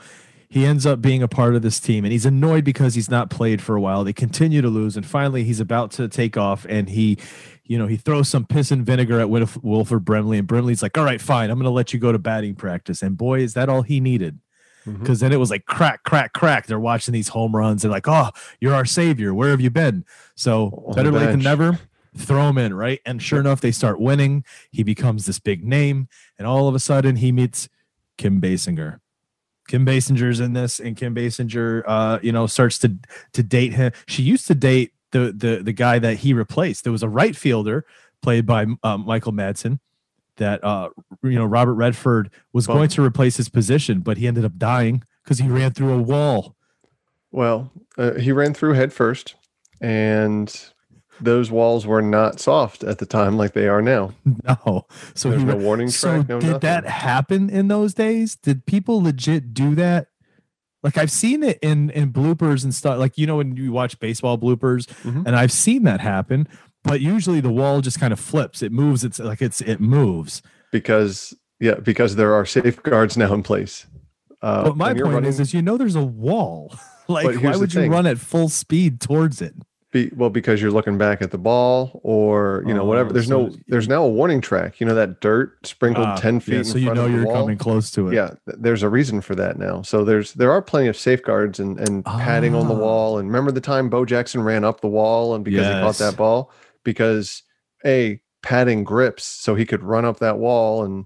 [0.49, 3.29] he ends up being a part of this team, and he's annoyed because he's not
[3.29, 4.03] played for a while.
[4.03, 7.17] They continue to lose, and finally he's about to take off, and he,
[7.65, 10.97] you know, he throws some piss and vinegar at Wilf- Wilford Brimley, and Brimley's like,
[10.97, 13.53] "All right, fine, I'm going to let you go to batting practice." And boy, is
[13.55, 14.39] that all he needed.
[14.99, 16.67] Because then it was like crack, crack, crack.
[16.67, 17.81] They're watching these home runs.
[17.81, 19.33] They're like, "Oh, you're our savior.
[19.33, 21.79] Where have you been?" So On better late than never.
[22.15, 23.01] Throw him in, right?
[23.05, 24.45] And sure enough, they start winning.
[24.71, 27.67] He becomes this big name, and all of a sudden, he meets
[28.17, 28.99] Kim Basinger.
[29.67, 32.95] Kim Basinger's in this, and Kim Basinger, uh, you know, starts to
[33.33, 33.91] to date him.
[34.07, 36.83] She used to date the the the guy that he replaced.
[36.83, 37.85] There was a right fielder
[38.21, 39.79] played by uh, Michael Madsen
[40.37, 40.89] that uh,
[41.23, 44.57] you know Robert Redford was Well- going to replace his position, but he ended up
[44.57, 46.55] dying because he ran through a wall.
[47.31, 49.35] Well, uh, he ran through head first,
[49.81, 50.53] and
[51.21, 54.11] those walls were not soft at the time like they are now.
[54.45, 58.35] No, so There's he no warning So no did that happen in those days?
[58.35, 60.07] Did people legit do that?
[60.85, 62.99] Like I've seen it in in bloopers and stuff.
[62.99, 65.25] Like you know when you watch baseball bloopers, Mhm.
[65.25, 66.47] and I've seen that happen.
[66.83, 68.61] But usually the wall just kind of flips.
[68.61, 69.03] It moves.
[69.03, 70.43] It's like it's it moves.
[70.71, 73.87] because yeah, because there are safeguards now in place.
[74.41, 76.75] Uh, but my point is, running- is you know there's a wall.
[77.07, 77.91] like why would you thing.
[77.91, 79.55] run at full speed towards it?
[79.95, 83.11] Be, well, because you're looking back at the ball, or you know, whatever.
[83.11, 84.81] Oh, There's so- no, there's now a warning track.
[84.81, 86.55] You know that dirt sprinkled Ah, ten feet.
[86.55, 87.33] yeah, so you know you're wall.
[87.43, 88.13] coming close to it.
[88.13, 89.83] Yeah, th- there's a reason for that now.
[89.83, 92.79] So there's there are plenty of safeguards and and padding on the Ah.
[92.79, 93.17] wall.
[93.19, 96.17] And remember the time Bo Jackson ran up the wall and because he caught that
[96.17, 96.51] ball
[96.83, 97.43] because
[97.85, 101.05] a padding grips so he could run up that wall and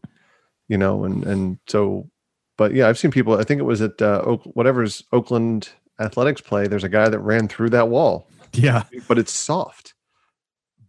[0.68, 2.10] you know and and so.
[2.58, 3.38] But yeah, I've seen people.
[3.38, 6.68] I think it was at uh, Oak, whatever's Oakland Athletics play.
[6.68, 8.84] There's a guy that ran through that wall, yeah.
[9.08, 9.94] but it's soft.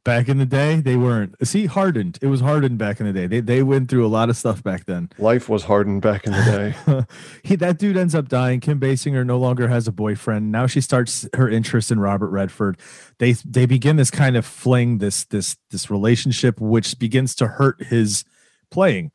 [0.03, 1.35] Back in the day, they weren't.
[1.47, 2.19] See, hardened.
[2.23, 3.27] It was hardened back in the day.
[3.27, 5.11] They they went through a lot of stuff back then.
[5.19, 7.05] Life was hardened back in the day.
[7.45, 8.61] he that dude ends up dying.
[8.61, 10.51] Kim Basinger no longer has a boyfriend.
[10.51, 12.79] Now she starts her interest in Robert Redford.
[13.19, 17.83] They they begin this kind of fling, this this this relationship, which begins to hurt
[17.83, 18.25] his
[18.71, 19.13] playing.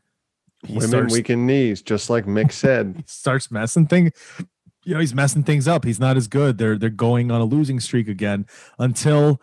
[0.66, 3.04] He Women starts, weaken knees, just like Mick said.
[3.10, 4.12] starts messing thing.
[4.86, 5.84] You know, he's messing things up.
[5.84, 6.58] He's not as good.
[6.58, 8.46] They're they're going on a losing streak again
[8.80, 9.42] until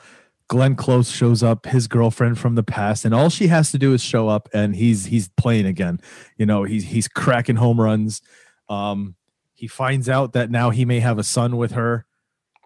[0.48, 3.94] Glenn Close shows up, his girlfriend from the past, and all she has to do
[3.94, 6.00] is show up, and he's he's playing again.
[6.36, 8.22] You know, he's he's cracking home runs.
[8.68, 9.16] Um,
[9.54, 12.04] he finds out that now he may have a son with her.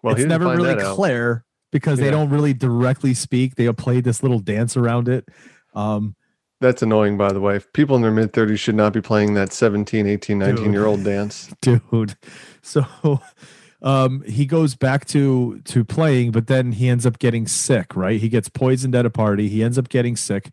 [0.03, 3.55] Well, it's never really clear because they don't really directly speak.
[3.55, 5.27] They play this little dance around it.
[5.73, 6.15] Um,
[6.59, 7.59] That's annoying, by the way.
[7.73, 10.73] People in their mid 30s should not be playing that 17, 18, 19 Dude.
[10.73, 11.53] year old dance.
[11.61, 12.15] dude.
[12.67, 12.85] So
[13.81, 18.19] um he goes back to to playing, but then he ends up getting sick, right?
[18.19, 19.47] He gets poisoned at a party.
[19.47, 20.49] He ends up getting sick.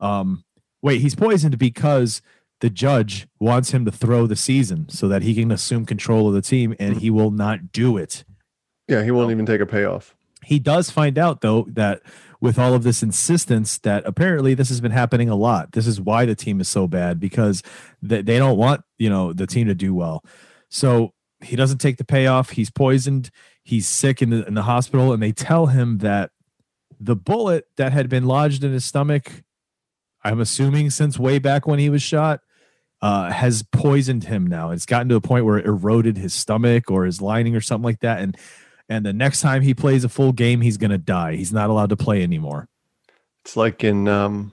[0.00, 0.44] Um
[0.82, 2.22] wait, he's poisoned because
[2.60, 6.34] the judge wants him to throw the season so that he can assume control of
[6.34, 8.24] the team and he will not do it.
[8.88, 10.16] Yeah, he won't even take a payoff.
[10.44, 12.00] He does find out though that
[12.40, 15.72] with all of this insistence that apparently this has been happening a lot.
[15.72, 17.62] This is why the team is so bad because
[18.00, 20.24] they, they don't want, you know, the team to do well.
[20.70, 22.50] So he doesn't take the payoff.
[22.50, 23.30] He's poisoned.
[23.62, 26.30] He's sick in the in the hospital and they tell him that
[27.00, 29.44] the bullet that had been lodged in his stomach,
[30.24, 32.40] I'm assuming since way back when he was shot,
[33.00, 34.70] uh, has poisoned him now.
[34.70, 37.84] It's gotten to a point where it eroded his stomach or his lining or something
[37.84, 38.20] like that.
[38.20, 38.36] And
[38.88, 41.36] and the next time he plays a full game, he's gonna die.
[41.36, 42.68] He's not allowed to play anymore.
[43.44, 44.52] It's like in um,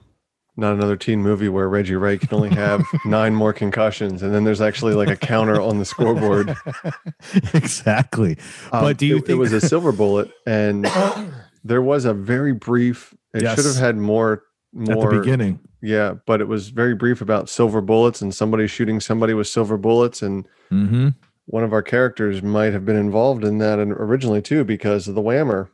[0.56, 4.44] not another teen movie where Reggie Ray can only have nine more concussions, and then
[4.44, 6.56] there's actually like a counter on the scoreboard.
[7.54, 8.38] exactly.
[8.72, 10.86] Um, But do you it, it was a silver bullet, and
[11.64, 13.14] there was a very brief.
[13.34, 13.56] It Yes.
[13.56, 14.42] should have had more.
[14.78, 15.60] At the More, beginning.
[15.80, 19.78] yeah, but it was very brief about silver bullets and somebody shooting somebody with silver
[19.78, 21.08] bullets, and Mm-hmm.
[21.46, 25.22] one of our characters might have been involved in that originally too because of the
[25.22, 25.68] whammer,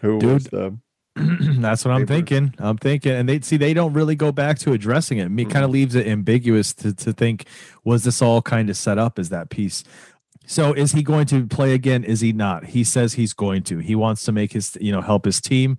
[0.00, 0.76] who was the
[1.16, 2.16] That's what I'm Papers.
[2.16, 2.54] thinking.
[2.58, 5.26] I'm thinking, and they see they don't really go back to addressing it.
[5.26, 7.46] i Me kind of leaves it ambiguous to to think
[7.84, 9.84] was this all kind of set up as that piece.
[10.46, 12.02] So is he going to play again?
[12.04, 12.64] Is he not?
[12.64, 13.78] He says he's going to.
[13.78, 15.78] He wants to make his you know help his team.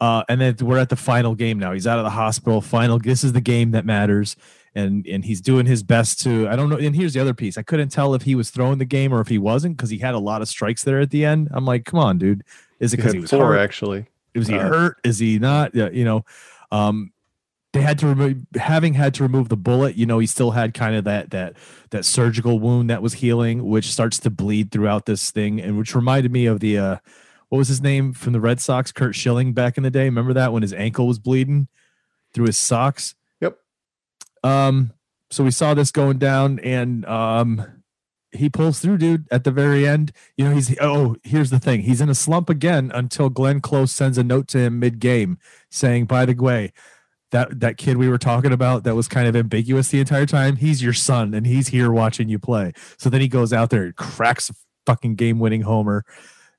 [0.00, 1.72] Uh, and then we're at the final game now.
[1.72, 2.60] He's out of the hospital.
[2.60, 2.98] Final.
[2.98, 4.36] This is the game that matters.
[4.74, 6.48] And and he's doing his best to.
[6.48, 6.76] I don't know.
[6.76, 7.58] And here's the other piece.
[7.58, 9.98] I couldn't tell if he was throwing the game or if he wasn't because he
[9.98, 11.48] had a lot of strikes there at the end.
[11.50, 12.44] I'm like, come on, dude.
[12.78, 13.58] Is it because had he was four hurt?
[13.58, 14.06] actually.
[14.34, 14.98] Was he Uh, hurt?
[15.04, 15.74] Is he not?
[15.74, 16.24] Yeah, you know,
[16.70, 17.12] um,
[17.72, 19.96] they had to remove having had to remove the bullet.
[19.96, 21.56] You know, he still had kind of that that
[21.90, 25.94] that surgical wound that was healing, which starts to bleed throughout this thing, and which
[25.94, 26.96] reminded me of the uh,
[27.48, 30.04] what was his name from the Red Sox, Curt Schilling, back in the day.
[30.04, 31.68] Remember that when his ankle was bleeding
[32.32, 33.14] through his socks?
[33.40, 33.58] Yep.
[34.42, 34.92] Um,
[35.30, 37.79] so we saw this going down, and um,
[38.32, 39.26] he pulls through, dude.
[39.30, 42.48] At the very end, you know, he's oh, here's the thing: he's in a slump
[42.48, 45.38] again until Glenn Close sends a note to him mid-game
[45.70, 46.72] saying, "By the way."
[47.32, 50.56] That, that kid we were talking about that was kind of ambiguous the entire time.
[50.56, 52.72] He's your son and he's here watching you play.
[52.96, 56.04] So then he goes out there and cracks a fucking game winning homer.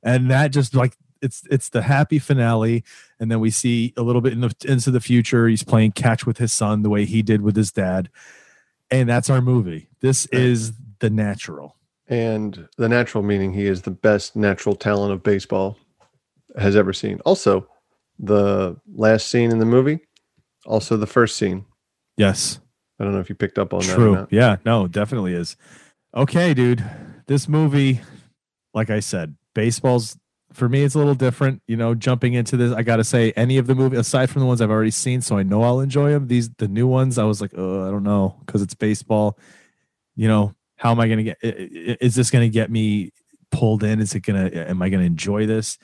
[0.01, 2.83] And that just like it's it's the happy finale
[3.19, 6.25] and then we see a little bit in the, into the future he's playing catch
[6.25, 8.09] with his son the way he did with his dad
[8.89, 11.75] and that's our movie this is the natural.
[12.07, 15.77] And the natural meaning he is the best natural talent of baseball
[16.57, 17.19] has ever seen.
[17.25, 17.67] Also
[18.17, 19.99] the last scene in the movie
[20.65, 21.65] also the first scene.
[22.17, 22.59] Yes.
[22.99, 24.15] I don't know if you picked up on True.
[24.15, 24.37] that True.
[24.37, 25.57] yeah no definitely is.
[26.15, 26.83] Okay dude
[27.27, 28.01] this movie
[28.73, 30.17] like i said baseball's
[30.51, 32.73] for me it's a little different you know jumping into this.
[32.73, 35.37] I gotta say any of the movie aside from the ones i've already seen so
[35.37, 38.03] i know i'll enjoy them these the new ones i was like oh i don't
[38.03, 39.37] know because it's baseball.
[40.15, 43.11] You know how am i gonna get is this gonna get me
[43.51, 43.99] pulled in?
[43.99, 45.77] Is it gonna am i gonna enjoy this?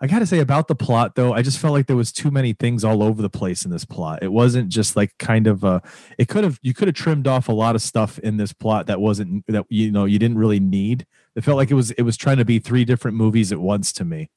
[0.00, 2.52] I gotta say about the plot though i just felt like there was too many
[2.52, 4.22] things all over the place in this plot.
[4.22, 5.80] It wasn't just like kind of uh
[6.18, 8.86] it could have you could have trimmed off a lot of stuff in this plot
[8.88, 11.06] that wasn't that you know you didn't really need.
[11.34, 13.92] It felt like it was it was trying to be three different movies at once
[13.94, 14.28] to me.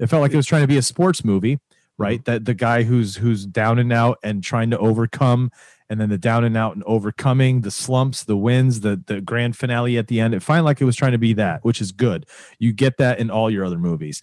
[0.00, 1.60] It felt like it was trying to be a sports movie,
[1.96, 2.24] right?
[2.24, 5.52] That the guy who's who's down and out and trying to overcome,
[5.90, 9.56] and then the down and out and overcoming the slumps, the wins, the the grand
[9.56, 10.34] finale at the end.
[10.34, 12.26] It felt like it was trying to be that, which is good.
[12.58, 14.22] You get that in all your other movies,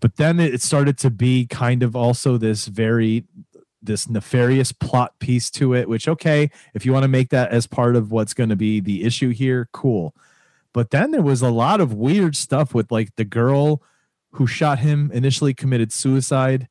[0.00, 3.24] but then it started to be kind of also this very
[3.82, 7.68] this nefarious plot piece to it which okay if you want to make that as
[7.68, 10.12] part of what's going to be the issue here cool
[10.76, 13.80] but then there was a lot of weird stuff with like the girl
[14.32, 16.68] who shot him initially committed suicide.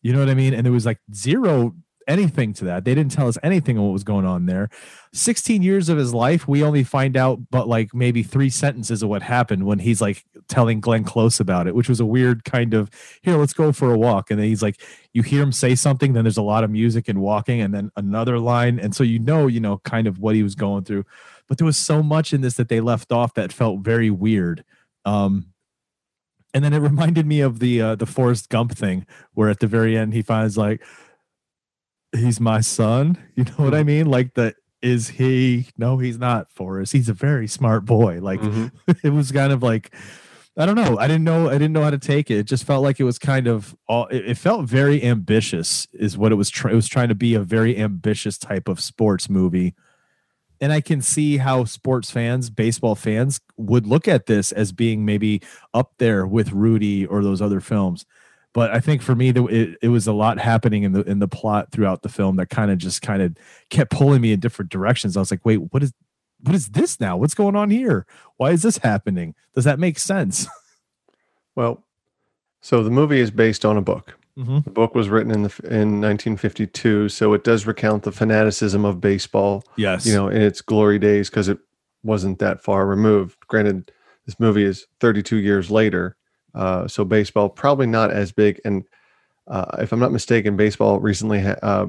[0.00, 0.54] You know what I mean?
[0.54, 1.74] And there was like zero
[2.06, 2.84] anything to that.
[2.84, 4.68] They didn't tell us anything what was going on there.
[5.12, 9.08] 16 years of his life, we only find out but like maybe three sentences of
[9.08, 12.74] what happened when he's like telling Glenn Close about it, which was a weird kind
[12.74, 12.90] of
[13.22, 14.30] here, let's go for a walk.
[14.30, 14.80] And then he's like,
[15.12, 17.90] you hear him say something, then there's a lot of music and walking, and then
[17.96, 18.78] another line.
[18.78, 21.04] And so you know, you know, kind of what he was going through
[21.52, 24.64] but there was so much in this that they left off that felt very weird.
[25.04, 25.48] Um,
[26.54, 29.66] and then it reminded me of the uh, the Forrest Gump thing, where at the
[29.66, 30.82] very end he finds like,
[32.14, 34.06] "He's my son." You know what I mean?
[34.06, 35.68] Like the is he?
[35.76, 36.92] No, he's not Forrest.
[36.92, 38.20] He's a very smart boy.
[38.20, 38.92] Like mm-hmm.
[39.06, 39.94] it was kind of like.
[40.54, 40.98] I don't know.
[40.98, 41.48] I didn't know.
[41.48, 42.36] I didn't know how to take it.
[42.36, 44.06] It just felt like it was kind of all.
[44.08, 46.50] It, it felt very ambitious, is what it was.
[46.50, 49.74] It was trying to be a very ambitious type of sports movie
[50.62, 55.04] and I can see how sports fans, baseball fans, would look at this as being
[55.04, 55.42] maybe
[55.74, 58.06] up there with Rudy or those other films.
[58.54, 61.28] But I think for me, it, it was a lot happening in the in the
[61.28, 63.36] plot throughout the film that kind of just kind of
[63.70, 65.16] kept pulling me in different directions.
[65.16, 65.92] I was like, wait, what is
[66.40, 67.16] what is this now?
[67.16, 68.06] What's going on here?
[68.36, 69.34] Why is this happening?
[69.54, 70.46] Does that make sense?
[71.54, 71.84] Well,
[72.62, 74.16] so the movie is based on a book.
[74.38, 74.60] Mm-hmm.
[74.60, 79.00] The book was written in the in 1952, so it does recount the fanaticism of
[79.00, 79.62] baseball.
[79.76, 81.58] Yes, you know, in its glory days because it
[82.02, 83.36] wasn't that far removed.
[83.48, 83.92] Granted,
[84.24, 86.16] this movie is 32 years later,
[86.54, 88.60] uh, so baseball probably not as big.
[88.64, 88.84] And
[89.46, 91.86] uh, if I'm not mistaken, baseball recently, ha- uh,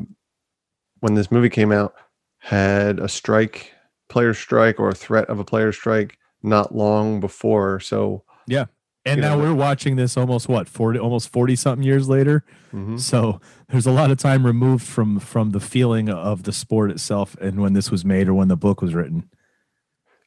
[0.99, 1.93] when this movie came out,
[2.39, 3.71] had a strike,
[4.10, 7.80] player strike, or a threat of a player strike not long before.
[7.80, 8.65] So yeah,
[9.06, 12.97] and now we're watching this almost what 40 almost 40 something years later mm-hmm.
[12.97, 17.36] so there's a lot of time removed from from the feeling of the sport itself
[17.41, 19.30] and when this was made or when the book was written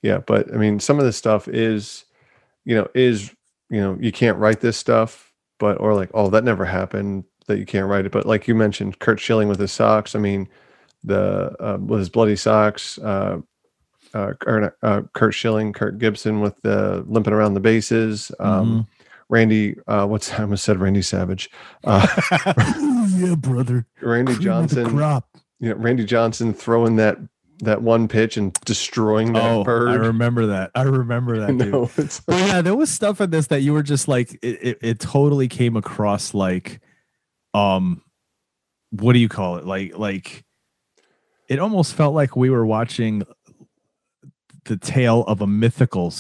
[0.02, 2.04] yeah but i mean some of this stuff is
[2.64, 3.34] you know is
[3.70, 7.58] you know you can't write this stuff but or like oh that never happened that
[7.58, 10.48] you can't write it but like you mentioned curt schilling with his socks i mean
[11.04, 13.38] the uh, with his bloody socks uh
[14.14, 14.32] uh,
[14.82, 18.32] uh, Curt Schilling, kurt Gibson with the limping around the bases.
[18.40, 18.80] Um, mm-hmm.
[19.28, 21.50] Randy, uh, what's I almost said Randy Savage.
[21.84, 22.06] Uh,
[23.16, 23.86] yeah, brother.
[24.00, 24.86] Randy Cream Johnson.
[24.90, 25.28] Crop.
[25.60, 27.18] You know, Randy Johnson throwing that
[27.60, 29.88] that one pitch and destroying that oh, bird.
[29.88, 30.70] I remember that.
[30.74, 31.52] I remember that.
[31.54, 34.78] no, but yeah, there was stuff in this that you were just like, it, it,
[34.80, 36.80] it totally came across like,
[37.54, 38.02] um,
[38.90, 39.66] what do you call it?
[39.66, 40.44] Like, like,
[41.48, 43.22] it almost felt like we were watching
[44.64, 46.12] the tale of a mythical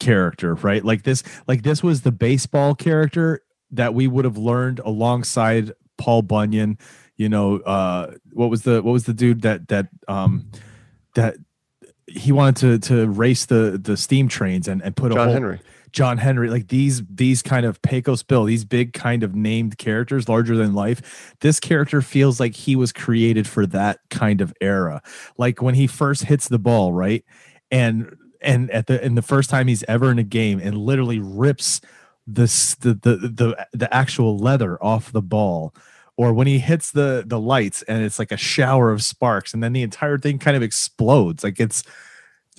[0.00, 0.84] character, right?
[0.84, 6.22] Like this, like this was the baseball character that we would have learned alongside Paul
[6.22, 6.78] Bunyan.
[7.16, 10.50] You know, uh, what was the what was the dude that that um
[11.14, 11.36] that
[12.06, 15.32] he wanted to to race the the steam trains and and put John a whole,
[15.32, 15.60] Henry.
[15.92, 20.28] John Henry, like these these kind of Pecos Bill, these big kind of named characters,
[20.28, 21.34] larger than life.
[21.40, 25.02] This character feels like he was created for that kind of era.
[25.38, 27.24] Like when he first hits the ball, right?
[27.70, 31.18] And and at the in the first time he's ever in a game and literally
[31.18, 31.80] rips
[32.26, 35.74] this the the the, the actual leather off the ball
[36.16, 39.62] or when he hits the the lights and it's like a shower of sparks and
[39.62, 41.44] then the entire thing kind of explodes.
[41.44, 41.82] Like it's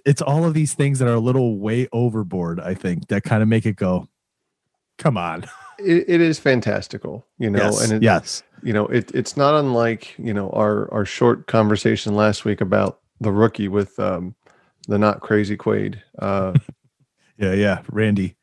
[0.07, 3.43] it's all of these things that are a little way overboard i think that kind
[3.43, 4.07] of make it go
[4.97, 5.43] come on.
[5.77, 8.41] It, it is fantastical you know yes, and it, yes.
[8.63, 12.99] you know it, it's not unlike you know our our short conversation last week about
[13.19, 14.33] the rookie with um
[14.87, 16.53] the not crazy quaid uh
[17.37, 18.36] yeah yeah randy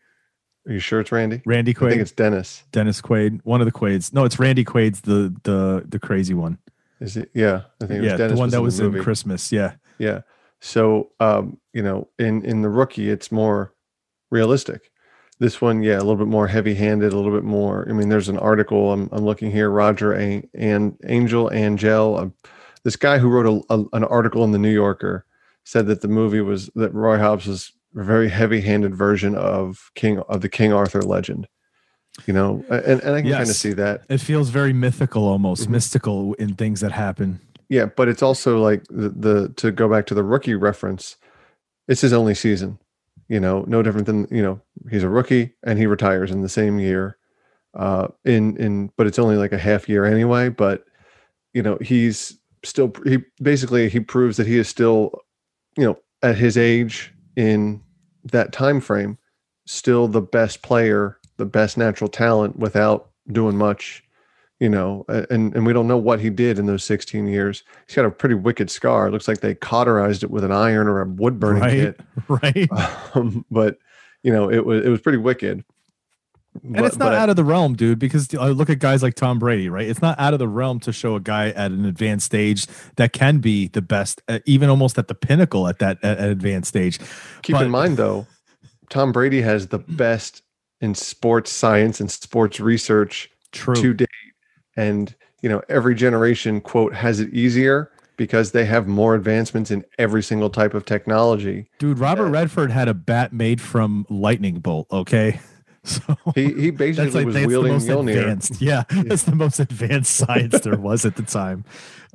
[0.66, 1.42] are you sure it's randy?
[1.44, 2.64] Randy quaid i think it's dennis.
[2.72, 3.40] Dennis quaid.
[3.44, 4.12] One of the quaids.
[4.12, 6.58] No it's randy quaid's the the the crazy one.
[7.00, 7.30] Is it?
[7.34, 9.74] Yeah i think it yeah was dennis the one that in was in christmas yeah.
[9.98, 10.22] Yeah.
[10.60, 13.74] So um you know in in the rookie it's more
[14.30, 14.90] realistic.
[15.40, 18.08] This one yeah a little bit more heavy handed a little bit more i mean
[18.08, 22.28] there's an article i'm, I'm looking here roger a- and Angell Angell uh,
[22.84, 25.26] this guy who wrote a, a, an article in the new yorker
[25.64, 30.18] said that the movie was that roy hobbs was very heavy handed version of king
[30.28, 31.46] of the king arthur legend
[32.26, 35.66] you know and, and i can kind of see that it feels very mythical almost
[35.68, 35.70] Mhm.
[35.70, 40.04] mystical in things that happen Yeah, but it's also like the, the to go back
[40.06, 41.16] to the rookie reference,
[41.88, 42.78] it's his only season.
[43.28, 46.48] You know, no different than you know he's a rookie and he retires in the
[46.48, 47.16] same year.
[47.72, 50.50] Uh, in in but it's only like a half year anyway.
[50.50, 50.84] But
[51.54, 55.22] you know he's still he basically he proves that he is still
[55.78, 57.80] you know at his age in
[58.24, 59.18] that time frame
[59.66, 64.04] still the best player, the best natural talent without doing much
[64.60, 67.64] you know, and and we don't know what he did in those 16 years.
[67.86, 69.08] He's got a pretty wicked scar.
[69.08, 72.00] It looks like they cauterized it with an iron or a wood burning right kit.
[72.28, 72.68] right
[73.14, 73.78] Um, but
[74.22, 75.64] you know, it was it was pretty wicked.
[76.62, 79.38] And it's not out of the realm dude because I look at guys like tom
[79.38, 79.88] brady right?
[79.88, 83.12] It's not out of the realm to show a guy at an advanced stage that
[83.12, 86.68] can be the best uh, even almost at the pinnacle at that at, at advanced
[86.68, 86.98] stage.
[87.42, 88.26] Keep but- in mind though,
[88.90, 90.42] Tom Brady has the best
[90.80, 93.74] in sports science and sports research true.
[93.74, 94.08] to date,
[94.76, 99.84] and you know every generation quote has it easier because they have more advancements in
[99.98, 101.68] every single type of technology.
[101.78, 105.40] dude robert redford had a bat made from lightning bolt okay
[105.88, 108.18] so He he basically like was wielding most Mjolnir.
[108.18, 111.64] advanced yeah that's the most advanced science there was at the time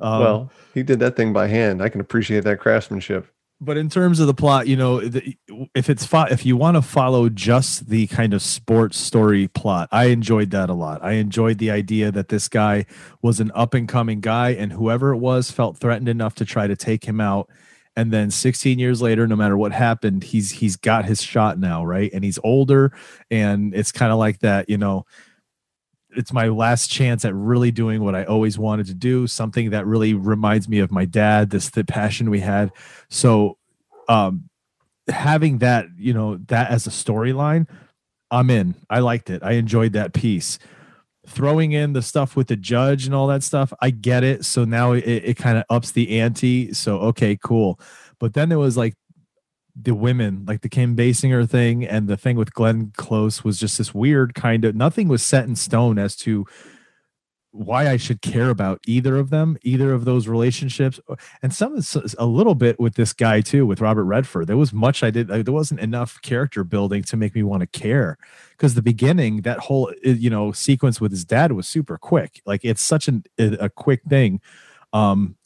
[0.00, 1.82] um, well, he did that thing by hand.
[1.82, 3.26] I can appreciate that craftsmanship.
[3.60, 5.36] but in terms of the plot you know the,
[5.74, 9.88] if it's fo- if you want to follow just the kind of sports story plot
[9.92, 12.86] i enjoyed that a lot i enjoyed the idea that this guy
[13.20, 16.66] was an up and coming guy and whoever it was felt threatened enough to try
[16.66, 17.50] to take him out
[17.96, 21.84] and then 16 years later no matter what happened he's he's got his shot now
[21.84, 22.92] right and he's older
[23.30, 25.04] and it's kind of like that you know
[26.16, 29.86] it's my last chance at really doing what I always wanted to do, something that
[29.86, 32.72] really reminds me of my dad, this the passion we had.
[33.08, 33.58] So
[34.08, 34.48] um
[35.08, 37.66] having that, you know, that as a storyline,
[38.30, 38.74] I'm in.
[38.88, 39.42] I liked it.
[39.42, 40.58] I enjoyed that piece.
[41.30, 44.44] Throwing in the stuff with the judge and all that stuff, I get it.
[44.44, 46.72] So now it, it kind of ups the ante.
[46.72, 47.80] So okay, cool.
[48.18, 48.94] But then there was like
[49.80, 53.78] the women, like the Kim Basinger thing and the thing with Glenn Close was just
[53.78, 56.46] this weird kind of nothing was set in stone as to
[57.52, 61.00] why I should care about either of them, either of those relationships,
[61.42, 61.80] and some
[62.18, 64.46] a little bit with this guy too, with Robert Redford.
[64.46, 65.28] There was much I did.
[65.28, 68.18] There wasn't enough character building to make me want to care
[68.52, 72.40] because the beginning, that whole you know sequence with his dad was super quick.
[72.46, 74.40] Like it's such an, a quick thing.
[74.92, 75.36] Um,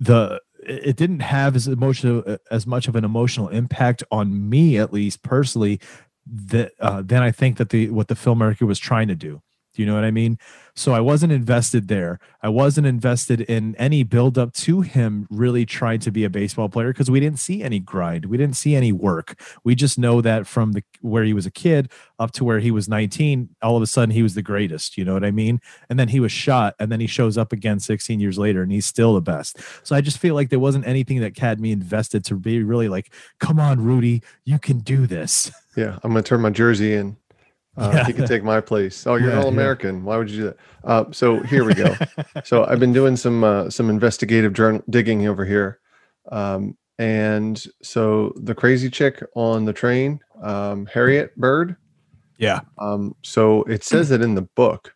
[0.00, 4.92] the it didn't have as emotional as much of an emotional impact on me at
[4.92, 5.80] least personally
[6.26, 9.42] that uh, than I think that the what the filmmaker was trying to do.
[9.76, 10.38] Do you know what I mean?
[10.74, 12.18] So I wasn't invested there.
[12.42, 16.70] I wasn't invested in any build up to him really trying to be a baseball
[16.70, 18.24] player because we didn't see any grind.
[18.26, 19.38] We didn't see any work.
[19.64, 22.70] We just know that from the where he was a kid up to where he
[22.70, 24.96] was 19, all of a sudden he was the greatest.
[24.96, 25.60] You know what I mean?
[25.90, 28.72] And then he was shot, and then he shows up again 16 years later, and
[28.72, 29.58] he's still the best.
[29.82, 32.88] So I just feel like there wasn't anything that had me invested to be really
[32.88, 35.52] like, come on, Rudy, you can do this.
[35.76, 37.18] Yeah, I'm gonna turn my jersey in.
[37.76, 38.04] Uh, Yeah.
[38.06, 39.06] He can take my place.
[39.06, 40.04] Oh, you're Yeah, an all American.
[40.04, 40.56] Why would you do that?
[40.84, 41.94] Uh, so here we go.
[42.44, 45.80] so I've been doing some uh, some investigative journal digging over here,
[46.32, 51.76] um, and so the crazy chick on the train, um, Harriet Bird.
[52.38, 52.60] Yeah.
[52.78, 54.94] Um, so it says that in the book,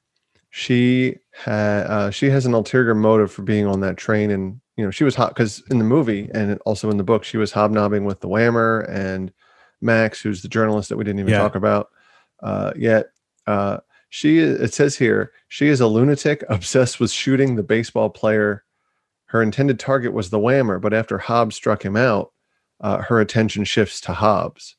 [0.51, 4.85] she had uh, she has an ulterior motive for being on that train, and you
[4.85, 7.53] know she was hot because in the movie and also in the book she was
[7.53, 9.33] hobnobbing with the Whammer and
[9.83, 11.39] Max, who's the journalist that we didn't even Yeah.
[11.39, 11.89] talk about
[12.43, 13.11] uh, yet.
[13.47, 13.79] Uh,
[14.09, 18.65] she it says here she is a lunatic obsessed with shooting the baseball player.
[19.27, 22.33] Her intended target was the whammer, but after Hobbs struck him out,
[22.81, 24.77] uh, her attention shifts to Hobbs.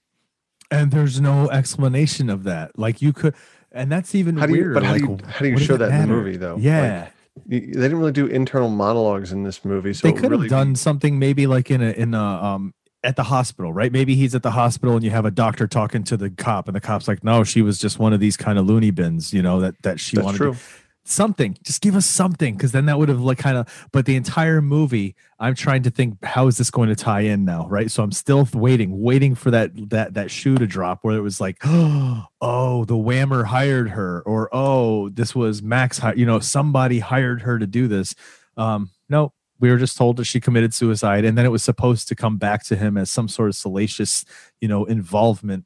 [0.70, 2.78] and there's no explanation of that.
[2.78, 3.34] Like you could,
[3.72, 4.60] and that's even How do you?
[4.62, 4.74] weird.
[4.74, 5.20] But how like, do you?
[5.26, 6.58] How do you show that in the movie, though?
[6.58, 10.44] Yeah, y- they didn't really do internal monologues in this movie, so they could really
[10.44, 12.74] have done something maybe like in a in a um
[13.04, 13.92] at the hospital, right?
[13.92, 16.76] Maybe he's at the hospital and you have a doctor talking to the cop, and
[16.76, 19.42] the cop's like, "No, she was just one of these kind of loony bins, you
[19.42, 20.54] know that that she That's wanted." true.
[20.54, 20.60] To,
[21.04, 24.16] something just give us something because then that would have like kind of but the
[24.16, 27.90] entire movie i'm trying to think how is this going to tie in now right
[27.90, 31.42] so i'm still waiting waiting for that that that shoe to drop where it was
[31.42, 37.42] like oh the whammer hired her or oh this was max you know somebody hired
[37.42, 38.14] her to do this
[38.56, 42.08] um no we were just told that she committed suicide and then it was supposed
[42.10, 44.26] to come back to him as some sort of salacious
[44.60, 45.66] you know involvement.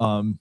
[0.00, 0.38] Um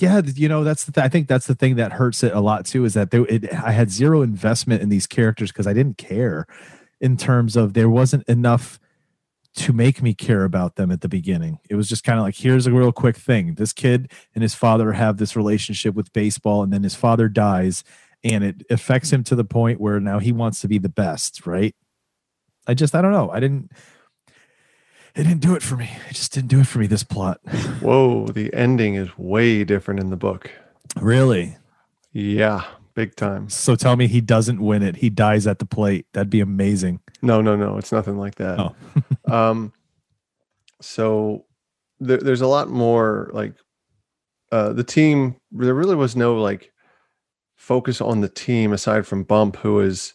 [0.00, 2.40] yeah you know that's the th- i think that's the thing that hurts it a
[2.40, 5.72] lot too is that there it, i had zero investment in these characters because i
[5.72, 6.44] didn't care
[7.00, 8.80] in terms of there wasn't enough
[9.56, 11.58] to make me care about them at the beginning.
[11.70, 13.54] It was just kind of like here's a real quick thing.
[13.54, 17.82] This kid and his father have this relationship with baseball and then his father dies
[18.22, 21.46] and it affects him to the point where now he wants to be the best
[21.46, 21.74] right
[22.66, 23.70] i just i don't know i didn't
[25.14, 27.40] it didn't do it for me it just didn't do it for me this plot
[27.80, 30.50] Whoa, the ending is way different in the book.
[31.00, 31.56] really
[32.12, 32.64] Yeah,
[32.94, 33.48] big time.
[33.48, 34.96] So tell me he doesn't win it.
[34.96, 36.06] He dies at the plate.
[36.12, 37.00] That'd be amazing.
[37.22, 38.58] No, no, no, it's nothing like that.
[38.58, 38.74] Oh.
[39.32, 39.72] um,
[40.80, 41.44] so
[42.00, 43.54] there, there's a lot more like
[44.50, 45.36] uh, the team.
[45.52, 46.72] There really was no like
[47.56, 50.14] focus on the team aside from Bump, who is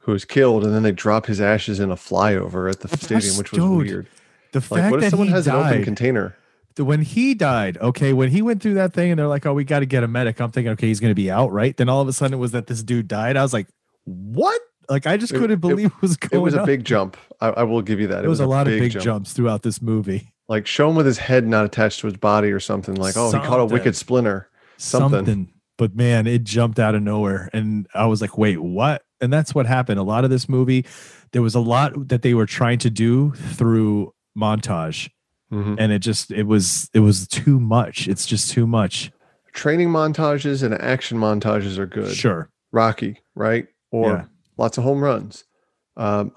[0.00, 3.00] who is killed, and then they drop his ashes in a flyover at the But
[3.00, 4.06] stadium, which was dude, weird.
[4.52, 6.36] The Like, fact what if that someone has an open died, container?
[6.78, 9.64] when he died, okay, when he went through that thing and they're like, oh, we
[9.64, 10.40] got to get a medic.
[10.40, 11.76] I'm thinking, okay, he's going to be out, right?
[11.76, 13.36] Then all of a sudden it was that this dude died.
[13.36, 13.66] I was like,
[14.04, 14.60] what?
[14.88, 16.40] Like, I just It- couldn't it- believe what was going.
[16.40, 17.16] It was a big jump.
[17.40, 18.24] I, I will give you that.
[18.24, 19.04] It was, a lot of big jump.
[19.04, 20.32] jumps throughout this movie.
[20.48, 22.94] Like show him with his head not attached to his body or something.
[22.96, 24.48] Like, oh, he caught a wicked splinter.
[24.78, 25.52] Something.
[25.78, 27.48] But man, it jumped out of nowhere.
[27.52, 29.02] And I was like, wait, what?
[29.20, 29.98] And that's what happened.
[29.98, 30.84] A lot of this movie,
[31.32, 35.10] there was a lot that they were trying to do through montage.
[35.52, 35.76] Mhm.
[35.78, 38.06] And it just it was it was too much.
[38.08, 39.10] It's just too much.
[39.52, 42.14] Training montages and action montages are good.
[42.14, 42.48] Sure.
[42.72, 43.66] Rocky, right?
[43.90, 44.24] Or Yeah.
[44.56, 45.44] lots of home runs.
[45.96, 46.32] Um,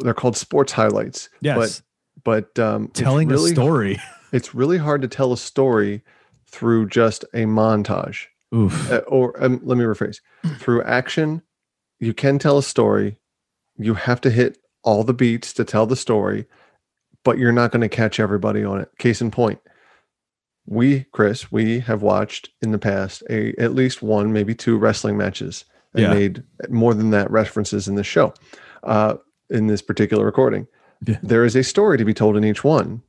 [0.00, 1.28] they're called sports highlights.
[1.40, 1.82] Yes.
[2.24, 4.00] But but um, Telling really, a story.
[4.32, 6.02] It's really hard to tell a story
[6.50, 8.24] through just a montage.
[8.52, 8.90] Oof.
[8.90, 10.16] Uh, or um, let me rephrase:
[10.58, 11.40] through action,
[12.04, 13.16] you can tell a story.
[13.76, 16.46] You have to hit all the beats to tell the story,
[17.24, 18.90] but you're not going to catch everybody on it.
[18.98, 19.60] Case in point,
[20.66, 25.16] we, Chris, we have watched in the past a at least one, maybe two wrestling
[25.16, 26.14] matches and Yeah.
[26.14, 28.34] made more than that references in the show,
[28.82, 29.14] uh,
[29.50, 30.66] in this particular recording.
[31.06, 31.18] Yeah.
[31.22, 33.02] There is a story to be told in each one.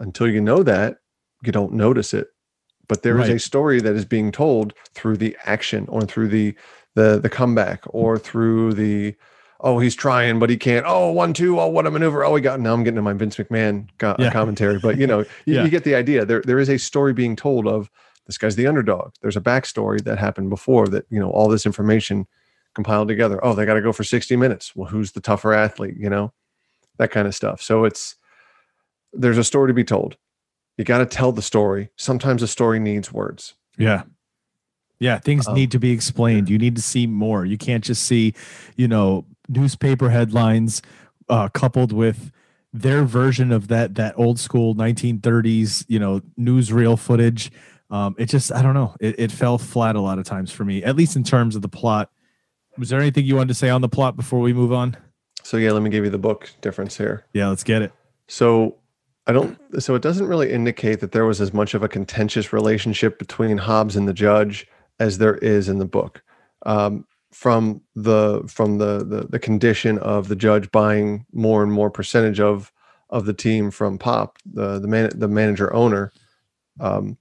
[0.00, 0.98] Until you know that,
[1.42, 2.28] you don't notice it.
[2.88, 6.54] But there is a story that is being told through the action or through the
[6.98, 9.14] the the comeback or through the
[9.60, 10.84] oh he's trying but he can't.
[10.86, 12.24] Oh one two oh what a maneuver.
[12.24, 14.30] Oh he got now I'm getting to my Vince McMahon co- Yeah.
[14.38, 15.64] commentary but you know you, Yeah.
[15.64, 16.24] you get the idea.
[16.24, 17.90] There there is a story being told of
[18.26, 19.12] this guy's the underdog.
[19.22, 22.26] There's a backstory that happened before that you know all this information
[22.74, 23.38] compiled together.
[23.44, 24.74] Oh they got to go for 60 minutes.
[24.76, 26.32] Well who's the tougher athlete you know?
[26.98, 27.62] That kind of stuff.
[27.62, 28.16] So it's
[29.12, 30.16] there's a story to be told.
[30.76, 31.90] You got to tell the story.
[31.96, 33.54] Sometimes a story needs words.
[33.76, 34.02] Yeah.
[35.00, 36.48] Yeah, things Um, need to be explained.
[36.48, 37.44] You need to see more.
[37.44, 38.34] You can't just see,
[38.76, 40.82] you know, newspaper headlines
[41.28, 42.32] uh, coupled with
[42.72, 47.50] their version of that that old school 1930s, you know, newsreel footage.
[47.90, 48.94] Um, it just, I don't know.
[49.00, 51.62] It, it fell flat a lot of times for me, at least in terms of
[51.62, 52.10] the plot.
[52.76, 54.96] Was there anything you wanted to say on the plot before we move on?
[55.44, 57.92] so yeah let me give you the book difference here Yeah, let's get it.
[58.26, 58.76] So
[59.26, 62.52] I don't so it doesn't really indicate that there was as much of a contentious
[62.52, 64.66] relationship between Hobbs and the judge
[64.98, 66.22] as there is in the book.
[66.66, 71.90] Um, from the from the, the the condition of the judge buying more and more
[71.90, 72.72] percentage of
[73.10, 76.12] of the team from Pop, the the man the manager owner.
[76.80, 77.16] Um,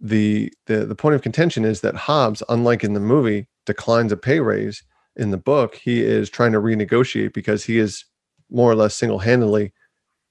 [0.00, 4.16] the the the point of contention is that hobbs unlike in the movie, declines a
[4.16, 4.82] pay raise.
[5.16, 8.04] In the book, he is trying to renegotiate because he is
[8.50, 9.72] more or less single handedly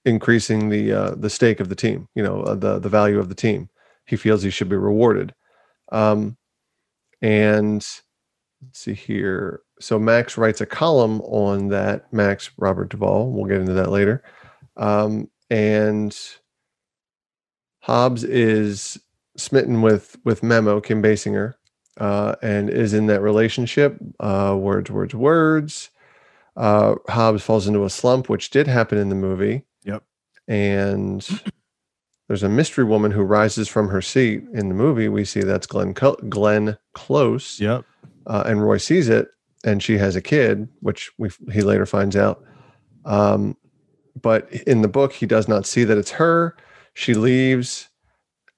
[0.05, 2.07] increasing the uh, the stake of the team.
[2.15, 3.69] You know, uh, the the value of the team.
[4.05, 5.33] He feels he should be rewarded.
[5.91, 6.37] Um,
[7.23, 7.75] and
[8.61, 9.61] let's see here.
[9.79, 12.11] So Max writes a column on that.
[12.13, 13.31] Max Robert Duvall.
[13.31, 14.23] We'll get into that later.
[14.77, 16.15] Um, and
[17.81, 18.99] Hobbs is
[19.37, 21.55] smitten with with Memo Kim Basinger,
[21.99, 23.97] uh, and is in that relationship.
[24.19, 25.89] Uh, words, words, words.
[26.55, 29.63] Uh, Hobbs falls into a slump, which did happen in the movie.
[29.83, 30.03] Yep.
[30.47, 31.27] And
[32.27, 35.09] there's a mystery woman who rises from her seat in the movie.
[35.09, 37.83] We see that's Glenn Co- Glenn Close, Yep.
[38.27, 39.27] uh, and Roy sees it,
[39.65, 42.43] and she has a kid, which we he later finds out.
[43.05, 43.57] Um,
[44.21, 46.55] but in the book, he does not see that it's her.
[46.93, 47.89] She leaves,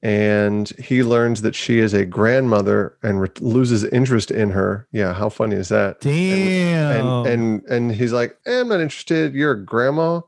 [0.03, 4.87] and he learns that she is a grandmother and re- loses interest in her.
[4.91, 6.01] Yeah, how funny is that?
[6.01, 7.25] Damn.
[7.25, 9.33] And and and he's like, eh, I'm not interested.
[9.33, 10.21] You're a grandma.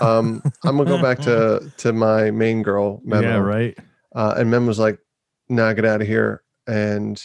[0.00, 3.28] Um, I'm gonna go back to to my main girl, Memo.
[3.28, 3.78] yeah, right.
[4.14, 4.98] Uh, and Mem was like,
[5.48, 6.42] nah, get out of here.
[6.66, 7.22] And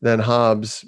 [0.00, 0.84] then Hobbs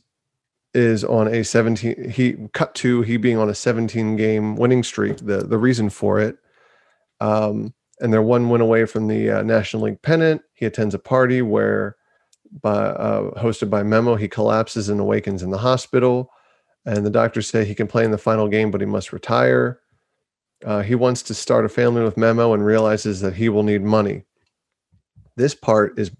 [0.74, 5.18] is on a 17, he cut to he being on a 17 game winning streak,
[5.18, 6.36] the, the reason for it.
[7.20, 10.42] Um, and they're one win away from the uh, National League pennant.
[10.54, 11.96] He attends a party where,
[12.62, 16.30] by, uh, hosted by Memo, he collapses and awakens in the hospital.
[16.86, 19.80] And the doctors say he can play in the final game, but he must retire.
[20.64, 23.82] Uh, he wants to start a family with Memo and realizes that he will need
[23.82, 24.24] money
[25.38, 26.10] this part is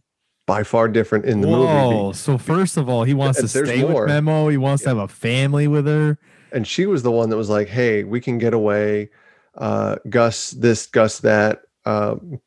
[0.47, 2.05] by far different in the Whoa.
[2.05, 2.17] movie.
[2.17, 4.05] So first of all, he wants to stay more.
[4.05, 4.49] with Memo.
[4.49, 6.19] He wants to have a family with her.
[6.53, 9.11] And she was the one that was like, hey, we can get away.
[9.55, 11.63] Uh, Gus, this, Gus, that.
[11.85, 12.41] Um,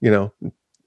[0.00, 0.32] you know,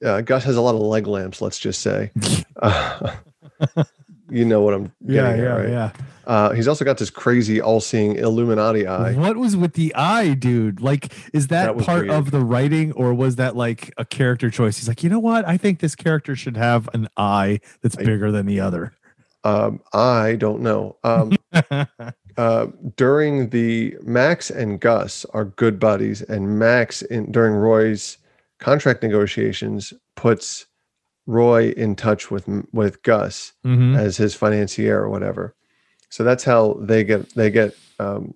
[0.05, 2.11] uh, Gus has a lot of leg lamps, let's just say.
[4.29, 5.69] You know what I'm Yeah, getting yeah, at, right?
[5.69, 5.91] yeah.
[6.25, 9.13] Uh, he's also got this crazy all seeing Illuminati eye.
[9.13, 10.79] What was with the eye, dude?
[10.79, 12.11] Like, is that, That part weird.
[12.11, 14.77] of the writing, or was that like a character choice?
[14.77, 15.47] He's like, you know what?
[15.47, 18.93] I think this character should have an eye that's I- bigger than the other.
[19.43, 20.97] Um, I don't know.
[21.03, 21.31] Um,
[22.37, 22.67] uh,
[22.97, 28.17] during the Max and Gus are good buddies, and Max in during Roy's
[28.59, 30.65] contract negotiations puts
[31.29, 33.95] Roy in touch with with Gus Mhm.
[33.95, 35.55] as his financier or whatever.
[36.09, 38.33] So that's how they get they get um,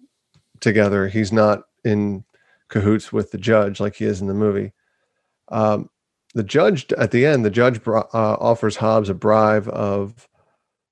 [0.60, 1.08] together.
[1.08, 2.24] He's not in
[2.70, 4.74] cahoots with the judge like he is in the movie.
[5.50, 5.90] Um,
[6.36, 10.28] the judge at the end, the judge uh, offers Hobbs a bribe of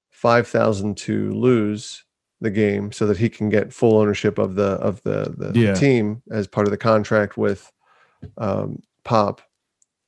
[0.09, 2.03] five thousand to lose
[2.39, 5.73] the game so that he can get full ownership of the of the the, Yeah.
[5.75, 7.71] team as part of the contract with
[8.39, 9.41] um, Pop.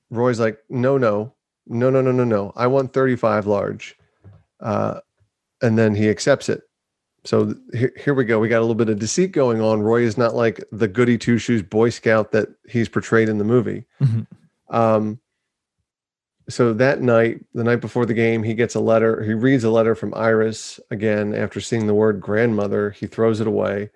[0.10, 1.34] Roy's like, no, no,
[1.68, 2.54] no, no, no, no, no.
[2.56, 3.98] I want thirty five large,
[4.60, 5.00] uh,
[5.62, 6.62] and then he accepts it.
[7.26, 8.40] So here, here we go.
[8.40, 9.82] We got a little bit of deceit going on.
[9.82, 13.46] Roy is not like the goody two shoes Boy Scout that he's portrayed in the
[13.46, 13.86] movie.
[14.02, 14.28] Mhm.
[14.70, 15.20] Um,
[16.50, 19.24] so that night, the night before the game, he gets a letter.
[19.24, 22.92] He reads a letter from Iris again after seeing the word grandmother.
[22.92, 23.90] He throws it away.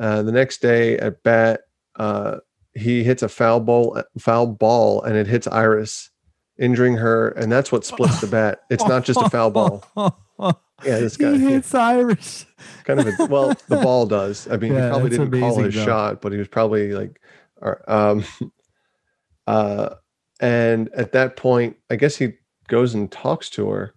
[0.00, 1.62] Uh, the next day at bat,
[1.96, 2.38] uh,
[2.74, 6.10] he hits a foul ball, foul ball, and it hits Iris,
[6.58, 7.28] injuring her.
[7.30, 8.62] And that's what splits the bat.
[8.70, 9.84] It's not just a foul ball.
[10.84, 11.32] Yeah, this guy.
[11.32, 12.44] he hits Iris.
[12.84, 15.74] kind of a well the ball does i mean Yeah, he probably didn't call his
[15.74, 15.84] though.
[15.86, 17.18] shot but he was probably like
[17.88, 18.22] um
[19.46, 19.94] uh
[20.40, 22.34] and at that point i guess he
[22.68, 23.94] goes and talks to her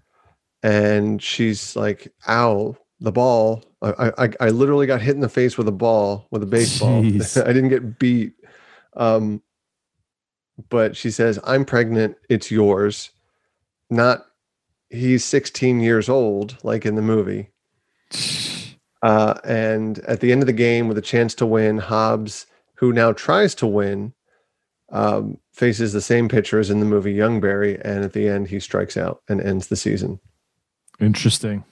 [0.64, 5.58] and she's like ow the ball i i, I literally got hit in the face
[5.58, 8.34] with a ball with a baseball i didn't get beat
[8.96, 9.42] um
[10.70, 13.12] but she says i'm pregnant it's yours
[13.90, 14.26] not
[14.90, 17.50] he's 16 years old like in the movie
[19.02, 22.46] uh, and at the end of the game, with a chance to win, Hobbs,
[22.76, 24.14] who now tries to win,
[24.92, 28.60] um, faces the same pitcher as in the movie Youngberry, and at the end, he
[28.60, 30.20] strikes out and ends the season.
[31.00, 31.64] Interesting.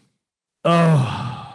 [0.64, 1.54] Oh,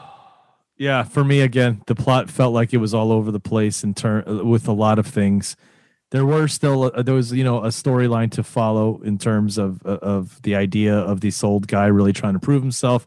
[0.77, 1.05] yeah.
[1.05, 4.49] For me, again, the plot felt like it was all over the place in turn
[4.49, 5.57] with a lot of things.
[6.13, 9.85] There were still uh, there was you know a storyline to follow in terms of
[9.87, 13.07] uh, of the idea of this old guy really trying to prove himself,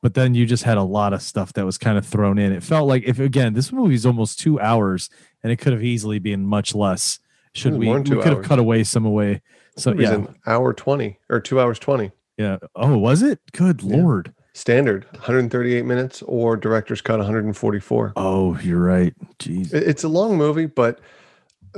[0.00, 2.50] but then you just had a lot of stuff that was kind of thrown in.
[2.52, 5.10] It felt like if again this movie is almost two hours
[5.42, 7.18] and it could have easily been much less.
[7.54, 7.88] Should Ooh, we?
[7.88, 9.42] We could two have cut away some away.
[9.76, 12.10] So It was yeah, an hour 20 or two hours 20.
[12.38, 12.56] yeah.
[12.74, 13.40] Oh, was it?
[13.52, 13.96] Good Yeah.
[13.98, 14.34] lord.
[14.54, 18.14] Standard 138 minutes or director's cut 144.
[18.16, 19.14] Oh, you're right.
[19.38, 19.72] Jeez.
[19.72, 20.98] It's a long movie, but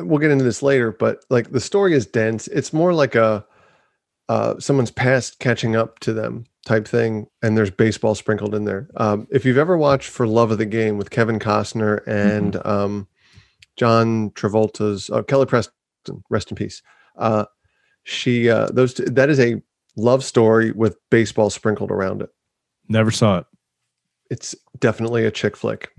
[0.06, 0.92] we'll get into this later.
[0.92, 2.48] But like the story is dense.
[2.48, 3.44] It's more like a
[4.28, 8.88] uh, someone's past catching up to them type thing, and there's baseball sprinkled in there.
[8.96, 13.08] Um, if you've ever watched For Love of the Game with Kevin Costner and um,
[13.76, 15.72] John Travolta's uh, Kelly Preston,
[16.28, 16.82] rest in peace.
[17.16, 17.46] Uh,
[18.04, 19.60] she uh, those two, that is a
[19.96, 22.30] love story with baseball sprinkled around it.
[22.88, 23.46] Never saw it.
[24.30, 25.90] It's definitely a chick flick.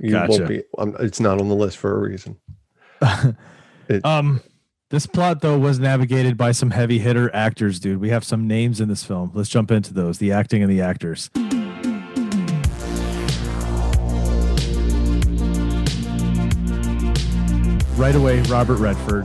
[0.00, 0.30] You Gotcha.
[0.30, 0.62] won't be.
[0.76, 2.36] Um, it's not on the list for a reason.
[3.88, 4.40] It- um,
[4.90, 8.00] This plot, though, was navigated by some heavy hitter actors, dude.
[8.00, 9.30] We have some names in this film.
[9.34, 11.30] Let's jump into those the acting and the actors.
[17.96, 19.24] Right away, Robert Redford.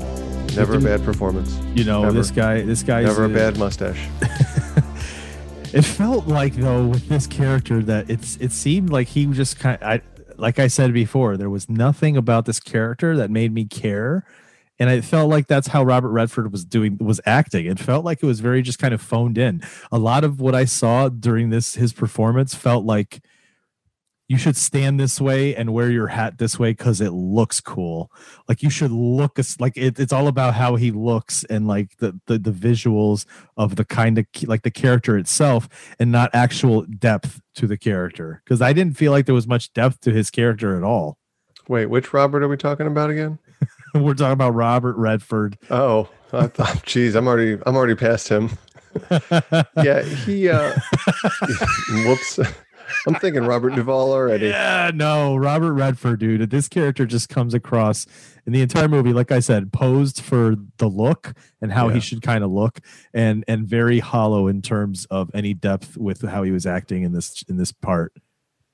[0.55, 1.59] Never a bad performance.
[1.76, 2.13] You know, Never.
[2.13, 4.07] this guy, this guy Never a bad mustache.
[5.74, 9.78] it felt like though with this character that it's it seemed like he just kind
[9.84, 10.01] I
[10.43, 14.25] like I said before, there was nothing about this character that made me care.
[14.77, 17.65] And I felt like that's how Robert Redford was doing was acting.
[17.65, 19.63] It felt like it was very just kind of phoned in.
[19.89, 23.21] A lot of what I saw during this his performance felt like
[24.28, 28.11] you should stand this way and wear your hat this way because it looks cool.
[28.47, 32.19] Like you should look like it, it's all about how he looks and like the,
[32.28, 33.26] the the visuals
[33.57, 35.67] of the kind of like the character itself
[35.99, 38.41] and not actual depth to the character.
[38.43, 41.17] Because I didn't feel like there was much depth to his character at all.
[41.67, 43.39] Wait, which Robert are we talking about again?
[43.93, 45.57] We're talking about Robert Redford.
[45.69, 48.57] Oh, I thought, geez, I'm already, I'm already past him.
[49.82, 50.49] yeah, he.
[50.49, 50.74] uh
[52.05, 52.39] Whoops,
[53.07, 54.47] I'm thinking Robert Duvall already.
[54.47, 56.49] Yeah, no, Robert Redford, dude.
[56.49, 58.05] This character just comes across
[58.45, 61.95] in the entire movie, like I said, posed for the look and how Yeah.
[61.95, 62.79] he should kind of look,
[63.13, 67.13] and and very hollow in terms of any depth with how he was acting in
[67.13, 68.13] this in this part.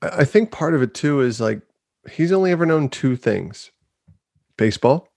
[0.02, 1.60] I I think part of it too is like
[2.10, 3.70] he's only ever known two things:
[4.56, 5.08] baseball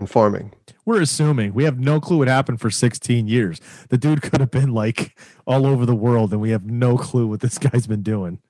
[0.00, 0.52] and farming.
[0.86, 3.60] We're assuming we have no clue what happened for 16 years.
[3.88, 7.26] The dude could have been like all over the world, and we have no clue
[7.26, 8.40] what this guy's been doing.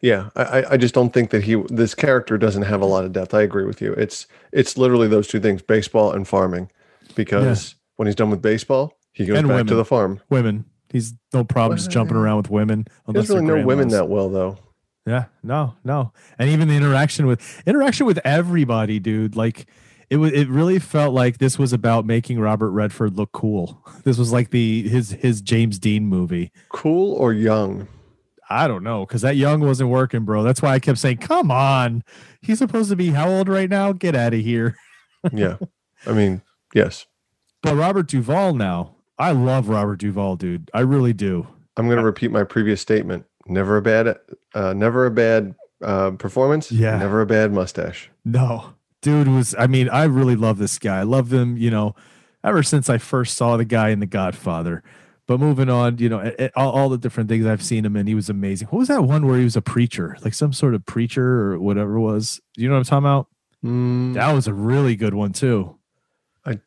[0.00, 3.04] Yeah, I, I- I just don't think that he this character doesn't have a lot
[3.04, 3.32] of depth.
[3.32, 3.92] I agree with you.
[3.94, 6.70] It's it's literally those two things: baseball and farming.
[7.14, 10.20] Because when he's done with baseball, he goes And back to the farm.
[10.30, 12.86] Women, he's no problem just jumping around with women.
[13.06, 14.58] He doesn't really they're know women that well, though.
[15.06, 19.36] Yeah, no, no, and even the interaction with interaction with everybody, dude.
[19.36, 19.66] Like
[20.14, 23.82] it was, it really felt like this was about making Robert Redford look cool.
[24.04, 26.52] This was like the his his James Dean movie.
[26.68, 27.88] Cool or young?
[28.50, 30.42] I don't know because that young wasn't working, bro.
[30.42, 32.04] That's why I kept saying, "Come on,
[32.42, 33.92] he's supposed to be how old right now?
[33.92, 34.76] Get out of here."
[35.32, 35.56] Yeah,
[36.06, 36.42] I mean,
[36.74, 37.06] yes.
[37.62, 40.70] But Robert Duvall now, I love Robert Duvall, dude.
[40.74, 41.46] I really do.
[41.78, 43.24] I'm going to repeat my previous statement.
[43.46, 44.18] Never a bad,
[44.54, 46.70] uh, never a bad uh, performance.
[46.70, 46.98] Yeah.
[46.98, 48.10] Never a bad mustache.
[48.26, 49.54] No, dude was.
[49.56, 50.98] I mean, I really love this guy.
[50.98, 51.56] I love him.
[51.56, 51.94] You know,
[52.42, 54.82] ever since I first saw the guy in The Godfather.
[55.26, 58.14] But moving on, you know, all, all the different things I've seen him in, he
[58.14, 58.68] was amazing.
[58.68, 61.58] What was that one where he was a preacher, like some sort of preacher or
[61.58, 62.42] whatever it was?
[62.56, 63.28] You know what I'm talking about?
[63.64, 65.78] Mm, That was a really good one too.
[66.44, 66.58] I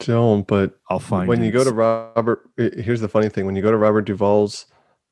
[0.00, 3.62] don't, but I'll find when you go to Robert, here's the funny thing: when you
[3.62, 4.66] go to Robert Duvall's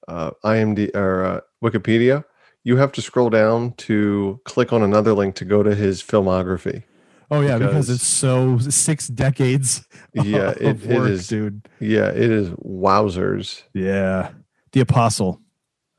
[0.07, 2.25] uh, IMD or uh, Wikipedia,
[2.65, 6.85] you have to scroll down to click on another link to go to his filmography.
[7.31, 9.87] oh yeah, because, because- it's so six decades.
[10.15, 11.67] Yeah, of it, it work, is, dude.
[11.81, 13.63] Yeah, it is wowzers.
[13.73, 14.31] Yeah,
[14.73, 15.41] The Apostle.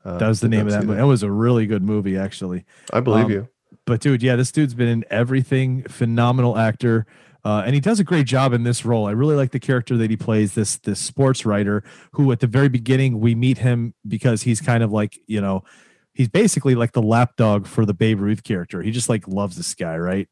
[0.04, 0.98] Uh, That was the name of that movie.
[0.98, 2.64] That was a really good movie, actually.
[2.92, 3.48] I believe Um, you.
[3.86, 5.82] but dude, yeah, this dude's been in everything.
[5.88, 7.06] Phenomenal actor,
[7.44, 9.06] uh, and he does a great job in this role.
[9.06, 10.54] I really like the character that he plays.
[10.54, 14.82] This this sports writer who, at the very beginning, we meet him because he's kind
[14.84, 15.64] of like you know,
[16.14, 18.80] he's basically like the lapdog for the Babe Ruth character.
[18.82, 20.28] He just like loves this guy, right?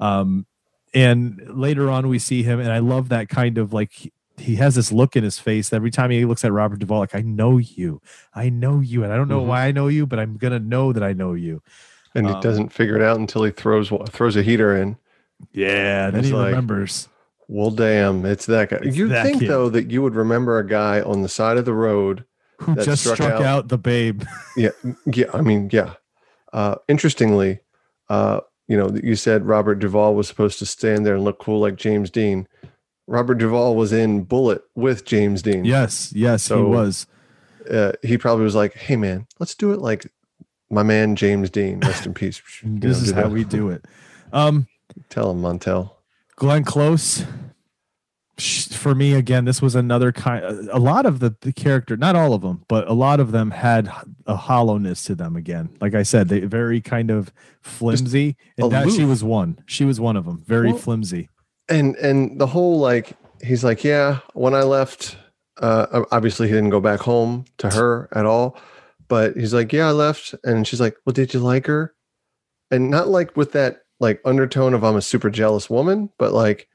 [0.00, 0.46] Um,
[0.94, 3.92] and later on, we see him, and I love that kind of like.
[4.38, 7.14] he- has this look in his face every time he looks at Robert Duvall, like
[7.14, 8.02] I know you,
[8.34, 9.46] I know you, and I don't know Mhm.
[9.46, 11.62] why I know you, but I'm gonna know that I know you.
[12.14, 14.98] And um, he doesn't figure it out until he throws throws a heater in.
[15.52, 17.08] Yeah, then It's he like- remembers.
[17.48, 18.80] Well, damn, it's that guy.
[18.82, 19.48] It's you think kid.
[19.48, 22.24] though that you would remember a guy on the side of the road?
[22.60, 23.42] Who just struck, struck out.
[23.42, 24.22] out- the babe?
[24.56, 24.70] Yeah,
[25.06, 25.26] yeah.
[25.34, 25.94] I mean, yeah.
[26.52, 27.60] Uh, interestingly,
[28.08, 31.60] uh, you know, you said Robert Duvall was supposed to stand there and look cool
[31.60, 32.48] like James Dean.
[33.06, 35.64] Robert Duvall was in Bullitt with James Dean.
[35.64, 37.06] Yes, yes, he was.
[37.70, 40.10] uh, he probably was like, "Hey, man, let's do it like
[40.70, 41.80] my man James Dean.
[41.80, 43.30] Rest in peace." This know, is how that.
[43.30, 43.84] we do it.
[44.32, 44.66] Um,
[45.10, 45.92] tell him, Montel.
[46.36, 47.24] Glenn Close.
[48.38, 50.44] Sh- For me, again, this was another kind.
[50.70, 53.50] A lot of the, the character, not all of them, but a lot of them
[53.50, 53.90] had
[54.26, 55.36] a hollowness to them.
[55.36, 57.32] Again, like I said, they very kind of
[57.62, 59.58] flimsy, and that she was one.
[59.66, 60.42] She was one of them.
[60.46, 61.28] Very Well, flimsy.
[61.68, 63.12] and and the whole like
[63.42, 65.16] he's like yeah when i left
[65.60, 68.56] uh obviously he didn't go back home to her at all
[69.08, 71.92] but he's like yeah i left and she's like well did you like her
[72.70, 76.66] and not like with that like undertone of i'm a super jealous woman but like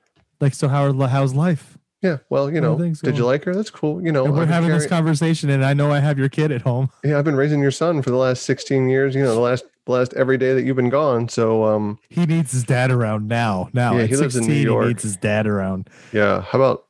[0.42, 1.78] Like, so how are, how's life?
[2.04, 4.70] yeah well you know did you like her that's cool you know And we're having
[4.72, 6.89] this conversation, and I know I have your kid at home.
[7.04, 9.66] yeah i've been raising your son for the last 16 years you know the last
[9.86, 11.28] blessed every day that you've been gone.
[11.28, 13.70] So um, he needs his dad around now.
[13.74, 14.84] Now Yeah, he lives in New York.
[14.84, 15.89] he needs his dad around.
[16.14, 16.86] yeah, how about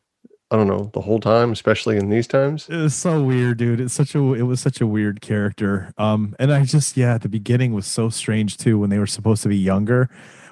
[0.51, 2.67] I don't know the whole time, especially in these times.
[2.69, 3.79] It was so weird, dude.
[3.79, 5.93] It's such a it was such a weird character.
[5.97, 9.07] Um, and I just yeah, at the beginning was so strange too when they were
[9.07, 10.09] supposed to be younger.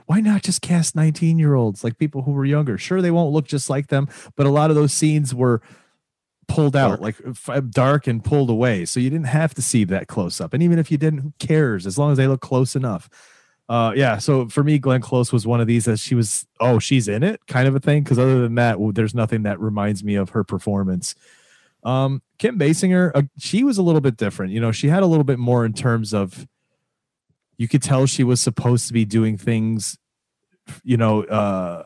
[0.10, 2.80] Why not just cast 19 year olds like people who were younger?
[2.80, 5.62] Sure, they won't look just like them, but a lot of those scenes were
[6.48, 7.02] pulled out, Dark.
[7.02, 8.86] like f- dark and pulled away.
[8.86, 10.56] So you didn't have to see that close up.
[10.56, 11.86] And even if you didn't, who cares?
[11.86, 13.08] As long as they look close enough.
[13.70, 14.18] Uh, yeah.
[14.18, 17.22] So for me, Glenn Close was one of these that she was, oh, she's in
[17.22, 18.04] it kind of a thing.
[18.04, 21.14] Cause other than that, well, there's nothing that reminds me of her performance.
[21.84, 24.54] Um, Kim Basinger, uh, she was a little bit different.
[24.54, 26.48] You know, she had a little bit more in terms of,
[27.60, 29.99] you could tell she was supposed to be doing things,
[30.84, 31.84] you know, uh,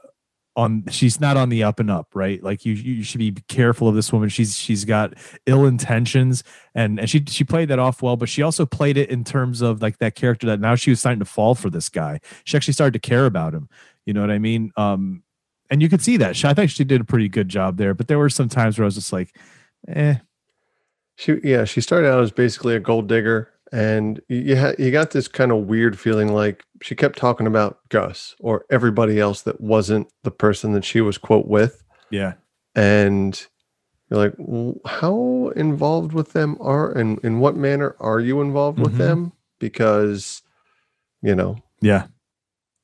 [0.56, 2.42] on she's not on the up and up, right?
[2.44, 4.30] Like you, you should be careful of this woman.
[4.30, 5.14] She's she's got
[5.46, 6.44] ill intentions,
[6.76, 9.62] and and she she played that off well, but she also played it in terms
[9.62, 12.20] of like that character that now she was starting to fall for this guy.
[12.44, 13.68] She actually started to care about him.
[14.06, 14.72] You know what I mean?
[14.78, 15.24] Um,
[15.70, 16.44] and you could see that.
[16.46, 18.84] I think she did a pretty good job there, but there were some times where
[18.84, 19.36] I was just like,
[19.88, 20.18] eh,
[21.16, 24.92] She yeah, she started out as basically a gold digger, and you you, ha- you
[24.92, 29.42] got this kind of weird feeling like she kept talking about Gus or everybody else
[29.42, 32.34] that wasn't the person that she was quote with, yeah,
[32.76, 33.46] and
[34.10, 38.80] you're like, "W- how involved with them are, and in what manner are you involved
[38.80, 38.98] with Mhm.
[39.00, 39.32] them?
[39.60, 40.42] Because
[41.22, 42.08] you know, yeah.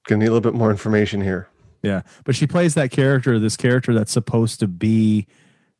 [0.07, 1.47] gonna need a little bit more information here.
[1.83, 5.27] Yeah, but she plays that character, this character that's supposed to be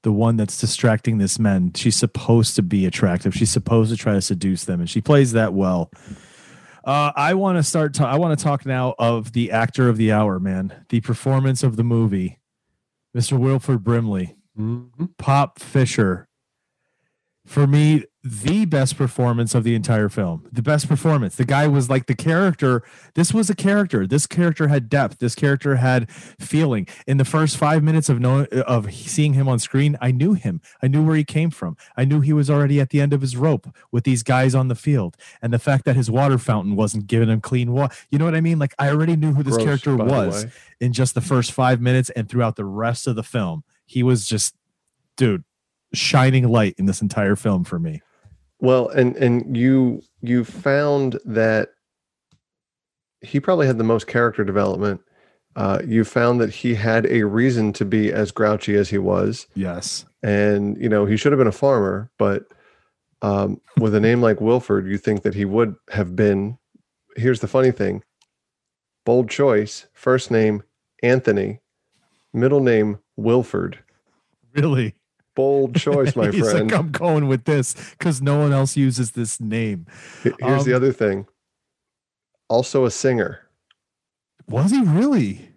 [0.04, 1.74] the one that's distracting this men.
[1.76, 3.34] She's supposed to be attractive.
[3.34, 5.92] She's supposed to try to seduce them, and she plays that well.
[6.86, 7.94] Uh, I want to start.
[7.96, 10.86] To, I want to talk now of the actor of the hour, man.
[10.90, 12.40] The performance of the movie,
[13.16, 13.38] Mr.
[13.38, 14.38] Wilford Brimley,
[15.18, 16.29] Pop Fisher.
[17.50, 20.48] For me, the best performance of the entire film.
[20.52, 21.36] The best performance.
[21.36, 22.84] The guy was like the character.
[23.16, 24.06] This was a character.
[24.06, 25.18] This character had depth.
[25.18, 26.88] This character had feeling.
[27.08, 30.62] In the first five minutes of knowing of seeing him on screen, I knew him.
[30.84, 31.76] I knew where he came from.
[31.98, 34.68] I knew he was already at the end of his rope with these guys on
[34.68, 35.18] the field.
[35.42, 37.96] And the fact that his water fountain wasn't giving him clean water.
[38.12, 38.60] You know what I mean?
[38.60, 40.46] Like I already knew who this Gross, character was
[40.80, 43.64] in just the first five minutes and throughout the rest of the film.
[43.88, 44.54] He was just,
[45.18, 45.44] dude,
[45.94, 48.02] shining light in this entire film for me.
[48.60, 51.70] Well, and and you you found that
[53.22, 55.02] he probably had the most character development.
[55.56, 59.48] Uh, you found that he had a reason to be as grouchy as he was,
[59.56, 60.06] Yes.
[60.24, 62.44] and you know he should have been a farmer, but
[63.22, 66.58] um, with a name like Wilford, you think that he would have been.
[67.18, 68.04] Here's the funny thing:
[69.06, 69.88] bold choice.
[69.94, 70.64] First name
[71.02, 71.60] Anthony,
[72.34, 73.80] middle name Wilford.
[74.56, 74.96] Really?
[75.36, 76.70] Bold choice, my He's friend.
[76.72, 79.86] like, I'm going with this because no one else uses this name.
[80.24, 81.28] Here's the Um, other thing.
[82.50, 83.42] Also a singer.
[84.48, 85.50] Was he really?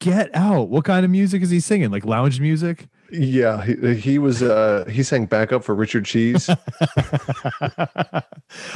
[0.00, 0.70] Get out.
[0.70, 1.90] What kind of music is he singing?
[1.90, 2.88] Like lounge music?
[3.12, 4.42] Yeah, he, he was.
[4.42, 6.48] Uh, he sang backup for Richard Cheese.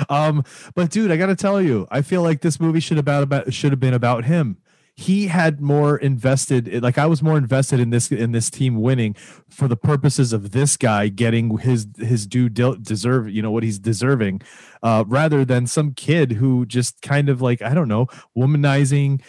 [0.08, 3.52] um, but dude, I gotta tell you, I feel like this movie should about about
[3.54, 4.58] should have been about him.
[4.96, 9.14] He had more invested, like I was more invested in this in this team winning
[9.48, 13.64] for the purposes of this guy getting his his due dil- deserve, you know what
[13.64, 14.42] he's deserving,
[14.84, 18.06] uh, rather than some kid who just kind of like I don't know,
[18.38, 19.20] womanizing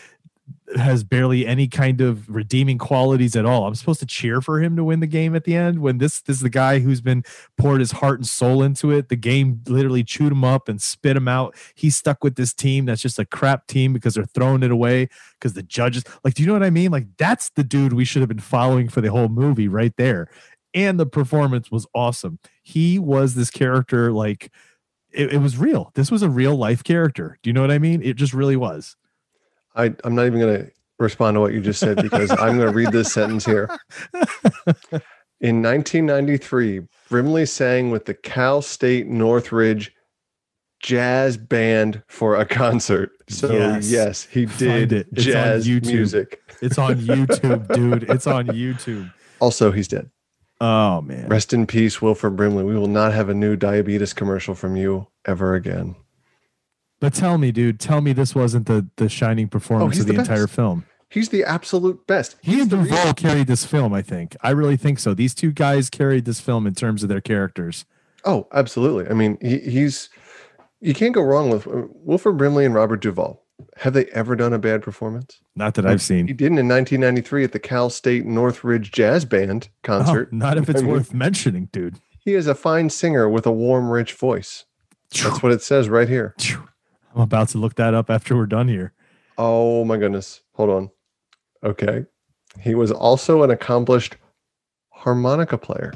[0.76, 3.66] has barely any kind of redeeming qualities at all.
[3.66, 6.22] I'm supposed to cheer for him to win the game at the end when this
[6.22, 7.24] this is the guy who's been
[7.58, 9.10] poured his heart and soul into it.
[9.10, 11.56] The game literally chewed him up and spit him out.
[11.76, 15.10] He's stuck with this team that's just a crap team because they're throwing it away
[15.40, 16.92] because the judges like do you know what I mean?
[16.92, 20.30] Like that's the dude we should have been following for the whole movie right there.
[20.74, 22.40] And the performance was awesome.
[22.62, 24.52] He was this character like
[25.12, 25.92] it, it was real.
[25.96, 27.40] This was a real life character.
[27.42, 28.02] Do you know what I mean?
[28.02, 28.98] It just really was.
[29.76, 32.70] I, I'm not even going to respond to what you just said because I'm going
[32.70, 33.70] to read this sentence here.
[35.42, 39.92] In 1993, Brimley sang with the Cal State Northridge
[40.82, 43.12] Jazz Band for a concert.
[43.28, 43.92] So Yes.
[43.92, 45.08] yes, he did it.
[45.12, 45.86] It's on jazz YouTube.
[45.88, 46.40] music.
[46.62, 48.10] It's on YouTube, dude.
[48.10, 49.12] It's on YouTube.
[49.40, 50.10] Also, he's dead.
[50.62, 51.28] Oh man.
[51.28, 52.64] Rest in peace, Wilford Brimley.
[52.64, 55.96] We will not have a new diabetes commercial from you ever again.
[57.06, 60.14] But tell me, dude, tell me this wasn't the the shining performance he's of the,
[60.14, 60.88] the entire film.
[61.08, 62.36] He's the absolute best.
[62.42, 64.36] He and Duvall carried this film, I think.
[64.42, 65.14] I really think so.
[65.14, 67.86] These two guys carried this film in terms of their characters.
[68.26, 69.08] Oh, absolutely.
[69.08, 70.10] I mean, he, he's
[70.82, 73.44] you can't go wrong with uh, Wilford Brimley and Robert Duvall.
[73.78, 75.40] Have they ever done a bad performance?
[75.56, 76.26] Not that I've seen.
[76.26, 80.34] He didn't in 1993 at the Cal State Northridge Jazz Band Oh, concert.
[80.34, 82.00] not if it's I mean, worth mentioning, dude.
[82.18, 84.66] He is a fine singer with a warm, rich voice.
[85.12, 86.34] That's what it says right here.
[87.16, 88.94] I'm about to look that up after we're done here.
[89.38, 90.42] Oh my goodness.
[90.56, 90.90] Hold on.
[91.64, 92.06] Okay.
[92.60, 94.18] He was also an accomplished
[94.92, 95.94] harmonica player.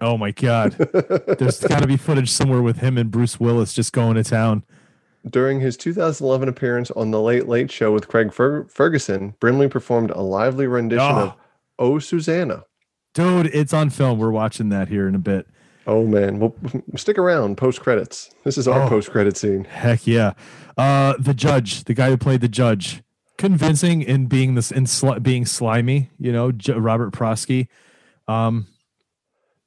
[0.00, 0.72] Oh my god.
[1.38, 4.64] There's got to be footage somewhere with him and Bruce Willis just going to town.
[5.28, 10.10] During his 2011 appearance on The Late Late Show with Craig Fer- Ferguson, Brimley performed
[10.10, 11.18] a lively rendition Oh.
[11.18, 11.34] of
[11.78, 12.64] Oh Susanna.
[13.14, 14.18] Dude, it's on film.
[14.18, 15.46] We're watching that here in a bit.
[15.88, 16.54] Oh man, well,
[16.96, 18.30] stick around post credits.
[18.44, 18.88] This is our Oh.
[18.88, 19.64] post credit scene.
[19.64, 20.34] Heck yeah.
[20.76, 23.02] Uh the judge, the guy who played the judge,
[23.38, 24.86] convincing in being this in
[25.22, 27.68] being slimy, you know, J- Robert Prosky.
[28.28, 28.66] Um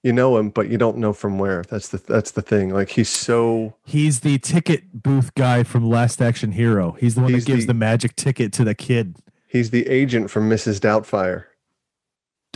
[0.03, 1.63] You know him, but you don't know from where.
[1.63, 2.69] That's the that's the thing.
[2.69, 6.91] Like he's so he's the ticket booth guy from Last Action Hero.
[6.99, 9.17] He's the one He's that gives the- the magic ticket to the kid.
[9.47, 10.79] he's the agent from Mrs.
[10.79, 11.45] Doubtfire.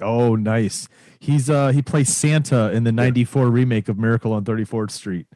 [0.01, 0.87] Oh, nice.
[1.25, 5.27] He's uh he plays Santa in the 94 remake of Miracle on 34th Street.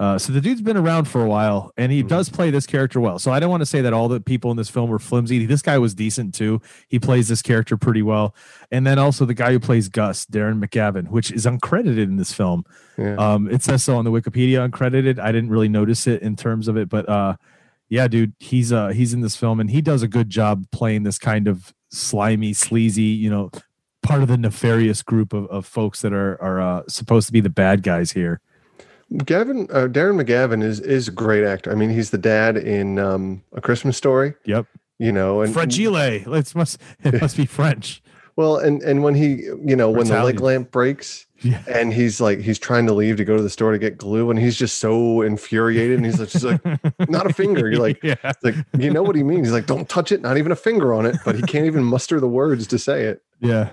[0.00, 3.00] Uh, so the dude's been around for a while and he does play this character
[3.00, 3.18] well.
[3.18, 5.44] So I don't want to say that all the people in this film were flimsy.
[5.44, 6.62] This guy was decent too.
[6.86, 8.32] He plays this character pretty well.
[8.70, 12.32] And then also the guy who plays Gus, Darren McGavin, which is uncredited in this
[12.32, 12.64] film.
[12.96, 13.16] Yeah.
[13.16, 15.18] Um, it says so on the Wikipedia uncredited.
[15.18, 17.34] I didn't really notice it in terms of it, but uh,
[17.88, 21.02] yeah, dude, he's uh he's in this film and he does a good job playing
[21.02, 23.50] this kind of slimy, sleazy, you know,
[24.08, 27.40] part of the nefarious group of, of folks that are are uh, supposed to be
[27.40, 28.40] the bad guys here.
[29.24, 31.70] Gavin uh, Darren McGavin is is a great actor.
[31.72, 34.34] I mean, he's the dad in um, A Christmas Story.
[34.44, 34.66] Yep,
[34.98, 35.96] You know, and fragile.
[35.96, 38.02] It must it must be French.
[38.36, 41.62] well, and and when he, you know, when the leg lamp breaks, Yeah.
[41.66, 44.30] and he's like he's trying to leave to go to the store to get glue,
[44.30, 46.60] and he's just so infuriated, and he's just like,
[47.08, 47.70] not a finger.
[47.70, 49.46] You're like, yeah, like you know what he means.
[49.46, 51.82] He's like, don't touch it, not even a finger on it, but he can't even
[51.82, 53.22] muster the words to say it.
[53.40, 53.70] yeah.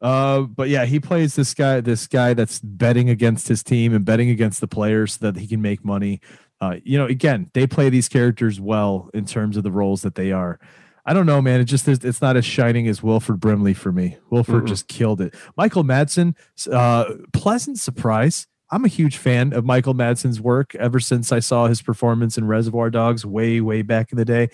[0.00, 4.04] Uh, but yeah, he plays this guy, this guy that's betting against his team and
[4.04, 6.20] betting against the players so that he can make money.
[6.60, 10.14] Uh, you know, again, they play these characters well in terms of the roles that
[10.14, 10.58] they are.
[11.04, 11.60] I don't know, man.
[11.60, 14.16] It just is, it's not as shining as Wilford Brimley for me.
[14.30, 14.68] Wilford Mm-mm.
[14.68, 15.34] just killed it.
[15.56, 16.34] Michael Madsen,
[16.70, 18.46] uh, pleasant surprise.
[18.70, 22.46] I'm a huge fan of Michael Madsen's work ever since I saw his performance in
[22.46, 24.48] Reservoir Dogs way, way back in the day.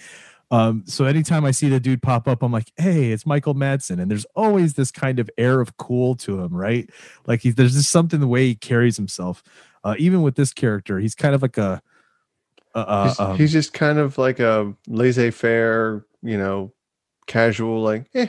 [0.52, 4.00] Um, so anytime I see the dude pop up, I'm like, hey, it's Michael Madsen.
[4.00, 6.88] And there's always this kind of air of cool to him, right?
[7.26, 9.42] Like he's there's just something the way he carries himself.
[9.82, 11.82] Uh, even with this character, he's kind of like a
[12.74, 16.72] uh, He's, um, he's just kind of like a laissez-faire, you know,
[17.26, 18.28] casual, like, eh,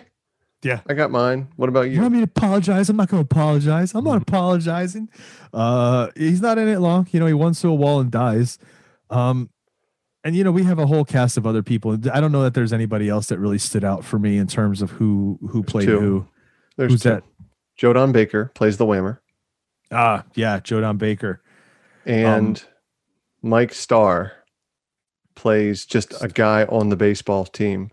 [0.63, 0.81] Yeah.
[0.87, 1.47] I got mine.
[1.55, 2.01] What about You you?
[2.01, 2.89] want me to apologize?
[2.89, 3.93] I'm not going to apologize.
[3.95, 5.09] I'm not apologizing.
[5.53, 7.07] Uh, he's not in it long.
[7.11, 8.57] You know, he runs through a wall and dies.
[9.09, 9.49] Um,
[10.23, 11.97] and you know, we have a whole cast of other people.
[12.11, 14.81] I don't know that there's anybody else that really stood out for me in terms
[14.81, 15.99] of who who played two.
[15.99, 16.27] who.
[16.77, 17.09] There's Who's two.
[17.09, 17.23] that?
[17.77, 19.19] Joe Don Baker plays the Whammer,
[19.91, 21.41] Ah, yeah, Joe Don Baker.
[22.05, 24.31] and Um, Mike Starr
[25.35, 27.91] plays just a guy on the baseball team.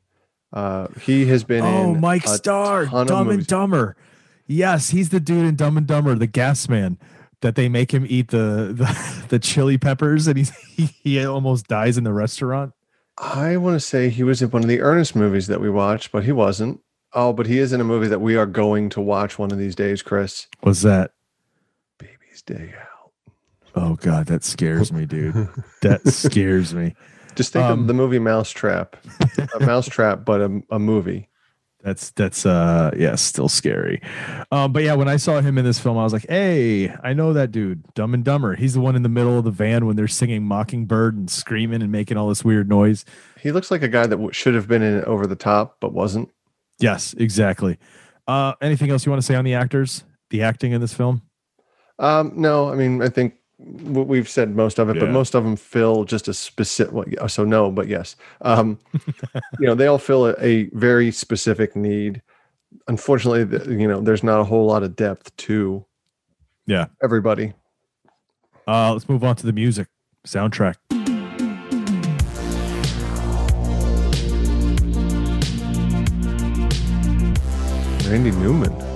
[0.53, 3.47] Uh, he has been Oh, in Mike Starr, Dumb and.
[3.47, 3.97] Dumber.
[4.47, 6.99] Yes, he's the dude in Dumb and Dumber, the gas man
[7.43, 11.67] that they make him eat the the, the chili peppers, and he's, he he almost
[11.69, 12.73] dies in the restaurant.
[13.19, 16.11] I want to say he was in one of the Ernest movies that we watched,
[16.13, 16.81] but he wasn't.
[17.13, 19.59] Oh, but he is in a movie that we are going to watch one of
[19.59, 20.47] these days, Chris.
[20.61, 21.13] What's that?
[21.99, 23.13] Baby's Day Out.
[23.75, 25.49] Oh god, that scares me, dude.
[25.83, 26.95] That scares me.
[27.37, 28.97] Just think Um, of the movie Mousetrap,
[29.55, 31.29] a Mousetrap, but a, a movie.
[31.83, 34.03] That's that's uh yeah, still scary.
[34.53, 37.15] Um, but yeah, when I saw him in this film, I was like, hey, I
[37.15, 38.55] know that dude, Dumb and Dumber.
[38.55, 41.81] He's the one in the middle of the van when they're singing Mockingbird and screaming
[41.81, 43.05] and making all this weird noise.
[43.41, 45.77] He looks like a guy that w- should have been in it Over the Top,
[45.81, 46.29] but wasn't.
[46.79, 47.79] Yes, exactly.
[48.27, 51.23] Uh, anything else you want to say on the actors, the acting in this film?
[51.99, 55.57] Um, no, I mean, I think we've said most of it, but most of them
[55.57, 56.95] fill just a specific.
[56.95, 58.17] Well, so no, but yes.
[58.41, 58.79] Um,
[59.61, 62.23] you know, they all fill a, a very specific need.
[62.89, 65.85] Unfortunately, the, you know, there's not a whole lot of depth to
[66.67, 66.87] Yeah.
[67.03, 67.53] everybody.
[68.67, 69.89] Uh, let's move on to the music
[70.27, 70.77] soundtrack.
[78.09, 78.90] Randy Newman.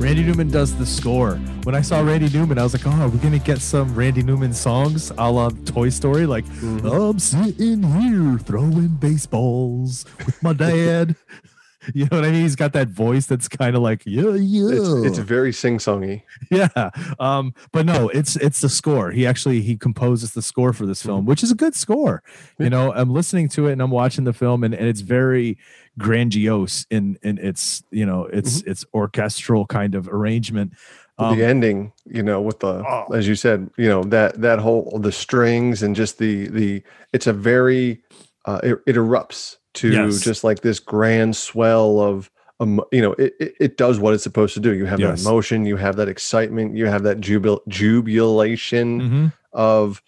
[0.00, 1.34] Randy Newman does the score.
[1.64, 4.54] When I saw Randy Newman, I was like, "Oh, we're gonna get some Randy Newman
[4.54, 6.86] songs, a la Toy Story." Like, mm-hmm.
[6.86, 11.16] I'm sitting here throwing baseballs with my dad.
[11.94, 12.42] you know what I mean?
[12.42, 16.22] He's got that voice that's kind of like, "Yeah, yeah." It's, it's very sing-songy.
[16.50, 20.86] yeah um but no it's it's the score he actually he composes the score for
[20.86, 22.22] this film which is a good score
[22.58, 25.56] you know i'm listening to it and i'm watching the film and, and it's very
[25.98, 30.72] grandiose in in its you know its its orchestral kind of arrangement
[31.18, 33.12] Um, the ending, you know, with the Oh.
[33.12, 37.26] as you said, you know that that whole the strings and just the the it's
[37.26, 38.00] a very
[38.46, 40.20] uh, it, it erupts to Yes.
[40.20, 44.22] just like this grand swell of um, you know it, it it does what it's
[44.22, 44.74] supposed to do.
[44.74, 45.22] You have Yes.
[45.22, 49.32] that emotion, you have that excitement, you have that jubil- jubilation mhm.
[49.52, 50.02] of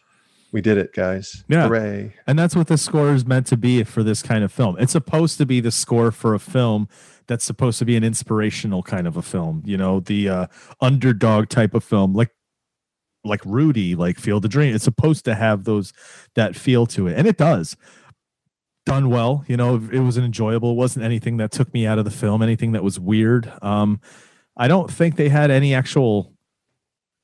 [0.53, 1.45] we did it, guys!
[1.49, 1.67] Yeah.
[1.67, 2.15] Hooray!
[2.27, 4.77] And that's what the score is meant to be for this kind of film.
[4.79, 6.89] It's supposed to be the score for a film
[7.27, 10.47] that's supposed to be an inspirational kind of a film, you know, the uh,
[10.83, 12.31] underdog type of film, like
[13.25, 14.75] like Rudy, like Field of Dream.
[14.75, 15.93] It's supposed to have those
[16.35, 17.77] that feel to it, and it does.
[18.85, 19.77] Done well, you know.
[19.93, 20.73] It was an enjoyable.
[20.73, 22.43] It wasn't anything that took me out of the film.
[22.43, 23.51] Anything that was weird.
[23.63, 24.01] Um,
[24.57, 26.33] I don't think they had any actual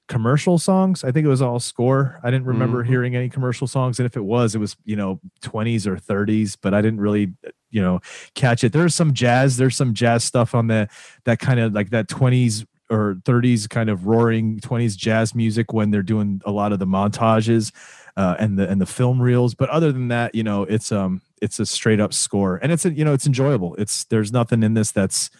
[0.07, 1.05] commercial songs.
[1.05, 2.19] I think it was all score.
[2.23, 2.87] I didn't remember Mhm.
[2.87, 6.55] hearing any commercial songs, and if it was, it was you know twenties or thirties.
[6.57, 7.33] But I didn't really
[7.71, 8.01] you know
[8.35, 8.73] catch it.
[8.73, 9.57] There's some jazz.
[9.57, 10.89] There's some jazz stuff on the
[11.25, 15.91] that kind of like that twenties or 30s kind of roaring 20s jazz music when
[15.91, 17.71] they're doing a lot of the montages
[18.17, 21.21] uh, and the and the film reels but other than that you know it's um
[21.43, 22.57] it's a straight up score.
[22.63, 23.75] And it's a, you know it's enjoyable.
[23.77, 25.31] It's there's nothing in this that's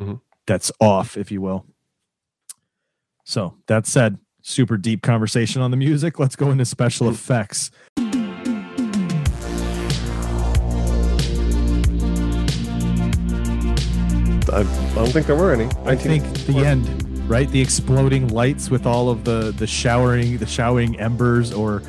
[0.00, 0.20] Mhm.
[0.46, 1.66] that's off if you will.
[3.24, 6.18] So that said super deep conversation on the music.
[6.18, 7.70] Let's go into special effects.
[14.50, 15.66] I, I don't think there were any.
[15.84, 16.86] I think the end,
[17.28, 17.48] right?
[17.48, 21.82] The exploding lights with all of the the showering, the showering embers, or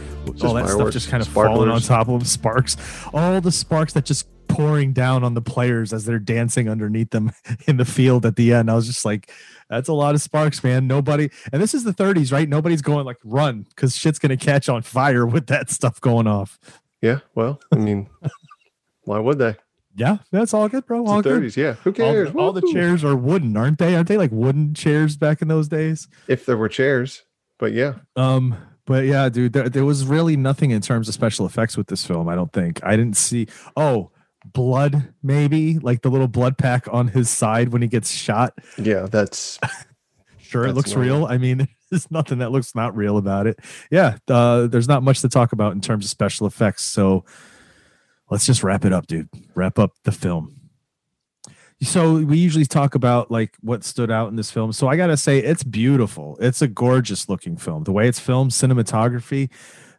[0.43, 2.25] all that stuff just kind of falling on top of them.
[2.25, 2.77] Sparks,
[3.13, 7.31] all the sparks that just pouring down on the players as they're dancing underneath them
[7.67, 8.69] in the field at the end.
[8.69, 9.31] I was just like,
[9.69, 10.87] that's a lot of sparks, man.
[10.87, 12.49] Nobody, and this is the 30s, right?
[12.49, 16.59] Nobody's going like run because shit's gonna catch on fire with that stuff going off.
[17.01, 18.09] Yeah, well, I mean,
[19.03, 19.55] why would they?
[19.95, 21.05] Yeah, that's all good, bro.
[21.05, 21.43] All the good.
[21.43, 21.57] 30s.
[21.57, 22.31] Yeah, who All, cares?
[22.31, 23.95] the- all the chairs are wooden, aren't they?
[23.95, 26.07] Aren't they like wooden chairs back in those days?
[26.27, 27.23] If there were chairs,
[27.57, 31.45] but yeah, Um, but yeah, dude, there, there was really nothing in terms of special
[31.45, 32.27] effects with this film.
[32.29, 33.47] I don't think I didn't see.
[33.75, 34.11] Oh,
[34.53, 38.53] blood, maybe like the little blood pack on his side when he gets shot.
[38.77, 39.59] yeah, that's
[40.39, 41.25] Sure, it looks real.
[41.25, 43.59] I mean, there's nothing that looks not real about it.
[43.91, 46.83] Yeah, uh, there's not much to talk about in terms of special effects.
[46.83, 47.23] So
[48.29, 49.29] let's just wrap it up, dude.
[49.55, 50.55] Wrap up the film.
[51.81, 54.73] So we usually talk about like what stood out in this film.
[54.73, 56.37] So I gotta say, it's beautiful.
[56.41, 57.85] It's a gorgeous looking film.
[57.85, 59.49] The way it's filmed, cinematography,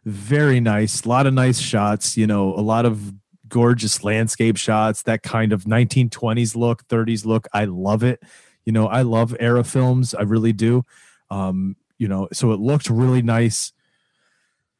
[0.05, 1.03] very nice.
[1.03, 2.17] A lot of nice shots.
[2.17, 3.13] You know, a lot of
[3.47, 5.03] gorgeous landscape shots.
[5.03, 7.47] That kind of 1920s look, 30s look.
[7.51, 8.21] I love it.
[8.63, 10.13] You know, I love era films.
[10.13, 10.85] I really do.
[11.31, 13.73] Um, you know, so it looked really nice.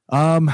[0.10, 0.52] Um,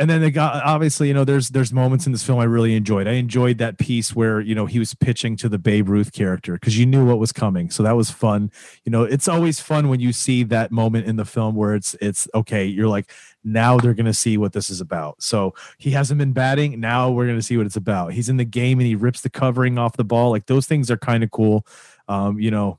[0.00, 2.74] and then they got obviously, you know, there's there's moments in this film I really
[2.74, 3.06] enjoyed.
[3.06, 6.54] I enjoyed that piece where you know he was pitching to the Babe Ruth character
[6.54, 8.50] because you knew what was coming, so that was fun.
[8.84, 11.94] You know, it's always fun when you see that moment in the film where it's
[12.00, 12.64] it's okay.
[12.64, 13.12] You're like,
[13.44, 15.22] now they're gonna see what this is about.
[15.22, 16.80] So he hasn't been batting.
[16.80, 18.14] Now we're gonna see what it's about.
[18.14, 20.30] He's in the game and he rips the covering off the ball.
[20.30, 21.66] Like those things are kind of cool.
[22.08, 22.78] Um, you know,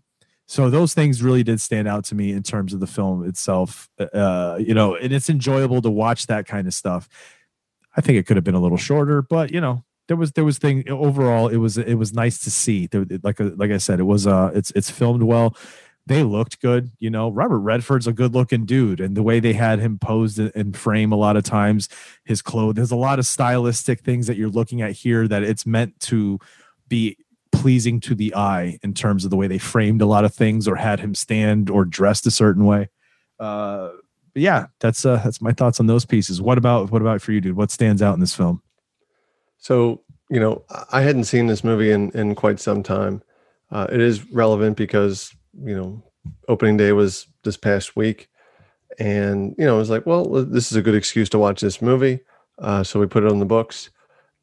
[0.51, 3.89] so those things really did stand out to me in terms of the film itself
[4.13, 7.07] uh you know and it's enjoyable to watch that kind of stuff.
[7.95, 10.43] I think it could have been a little shorter but you know there was there
[10.43, 12.89] was thing overall it was it was nice to see.
[13.23, 15.55] Like like i said it was uh it's it's filmed well.
[16.05, 17.29] They looked good you know.
[17.31, 21.13] Robert redford's a good looking dude and the way they had him posed in frame
[21.13, 21.87] a lot of times
[22.25, 25.65] his clothes there's a lot of stylistic things that you're looking at here that it's
[25.65, 26.39] meant to
[26.89, 27.15] be
[27.51, 30.67] pleasing to the eye in terms of the way they framed a lot of things
[30.67, 32.89] or had him stand or dressed a certain way.
[33.39, 33.89] Uh,
[34.33, 36.41] but yeah, that's uh, that's my thoughts on those pieces.
[36.41, 37.55] What about what about for you, dude?
[37.55, 38.61] What stands out in this film?
[39.57, 40.01] so.
[40.29, 43.21] You know, I hadn't seen this movie in in quite some time.
[43.69, 46.01] Uh, it is relevant because you know,
[46.47, 48.29] opening day was this past week,
[48.97, 51.81] and you know, I was like, well, this is a good excuse to watch this
[51.81, 52.21] movie.
[52.59, 53.89] Uh, so we put it on the books,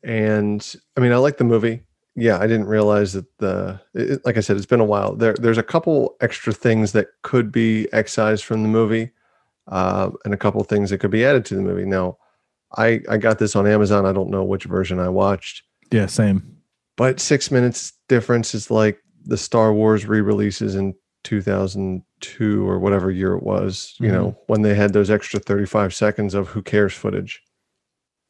[0.03, 1.85] and I mean, I like the movie.
[2.21, 5.15] Yeah, I didn't realize that the it, like I said, it's been a while.
[5.15, 9.11] There, there's a couple extra things that could be excised from the movie,
[9.69, 11.85] uh, and a couple things that could be added to the movie.
[11.87, 12.19] Now,
[12.77, 14.05] I I got this on Amazon.
[14.07, 15.63] I don't know which version I watched,
[15.93, 16.57] Yeah, same.
[16.97, 20.95] but six minutes difference is like the Star Wars re-releases in
[21.25, 23.95] 2002 or whatever year it was.
[23.99, 27.43] You know, when they had those extra 35 seconds of who cares footage.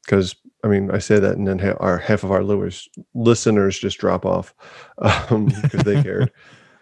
[0.05, 0.35] Because
[0.65, 3.99] I mean, I say that, and then ha- our half of our listeners listeners just
[3.99, 4.55] drop off
[4.99, 6.33] because they cared.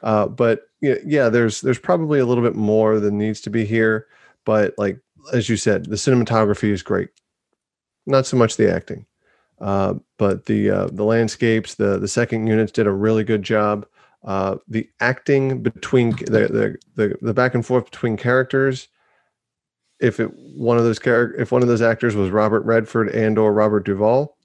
[0.02, 3.64] Uh, but yeah, yeah, there's there's probably a little bit more than needs to be
[3.64, 4.06] here.
[4.44, 5.00] But like
[5.32, 7.08] as you said, the cinematography is great.
[8.06, 9.04] Not so much the acting,
[9.60, 13.86] uh, but the uh, the landscapes, the the second units did a really good job.
[14.24, 18.88] Uh, the acting between the, the the the back and forth between characters.
[20.00, 23.38] If it one of those char- if one of those actors was Robert Redford and
[23.38, 24.36] or Robert Duvall,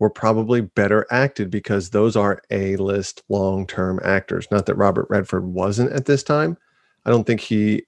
[0.00, 4.48] were probably better acted because those are A list long term actors.
[4.50, 6.56] Not that Robert Redford wasn't at this time.
[7.04, 7.84] I don't think he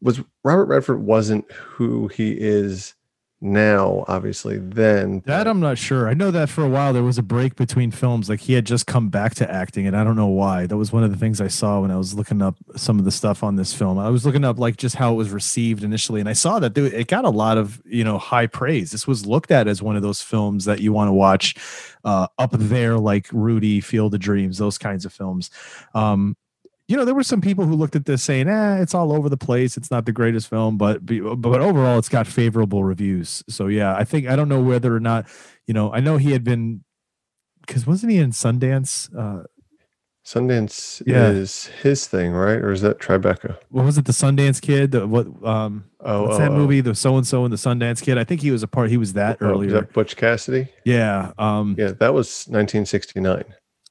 [0.00, 2.94] was Robert Redford wasn't who he is
[3.40, 4.58] now, obviously.
[4.58, 6.08] Then That I'm not sure.
[6.08, 8.28] I know that for a while there was a break between films.
[8.28, 10.66] Like he had just come back to acting, and I don't know why.
[10.66, 13.04] That was one of the things I saw when I was looking up some of
[13.04, 13.98] the stuff on this film.
[13.98, 16.76] I was looking up like just how it was received initially, and I saw that
[16.76, 18.90] it got a lot of you know high praise.
[18.90, 21.54] This was looked at as one of those films that you want to watch
[22.04, 25.50] uh, up there, like Rudy, Field of Dreams, those kinds of films.
[25.94, 26.36] Um,
[26.88, 29.28] you know, there were some people who looked at this saying, "Eh, it's all over
[29.28, 29.76] the place.
[29.76, 34.04] It's not the greatest film, but but overall, it's got favorable reviews." So yeah, I
[34.04, 35.26] think I don't know whether or not,
[35.66, 36.82] you know, I know he had been
[37.66, 39.14] because wasn't he in Sundance?
[39.14, 39.44] Uh,
[40.26, 41.28] Sundance Yeah.
[41.30, 42.58] is his thing, right?
[42.58, 43.56] Or is that Tribeca?
[43.70, 44.04] what was it?
[44.04, 44.90] The Sundance Kid?
[44.92, 45.26] The, what?
[45.44, 46.56] Um, Oh, what's oh, that oh.
[46.56, 46.80] movie?
[46.80, 48.18] The so and so and the Sundance Kid.
[48.18, 48.88] I think he was a part.
[48.90, 49.70] He was that Oh, earlier.
[49.72, 50.68] that Butch Cassidy?
[50.84, 51.32] yeah.
[51.38, 53.44] Um, Yeah, that was 1969.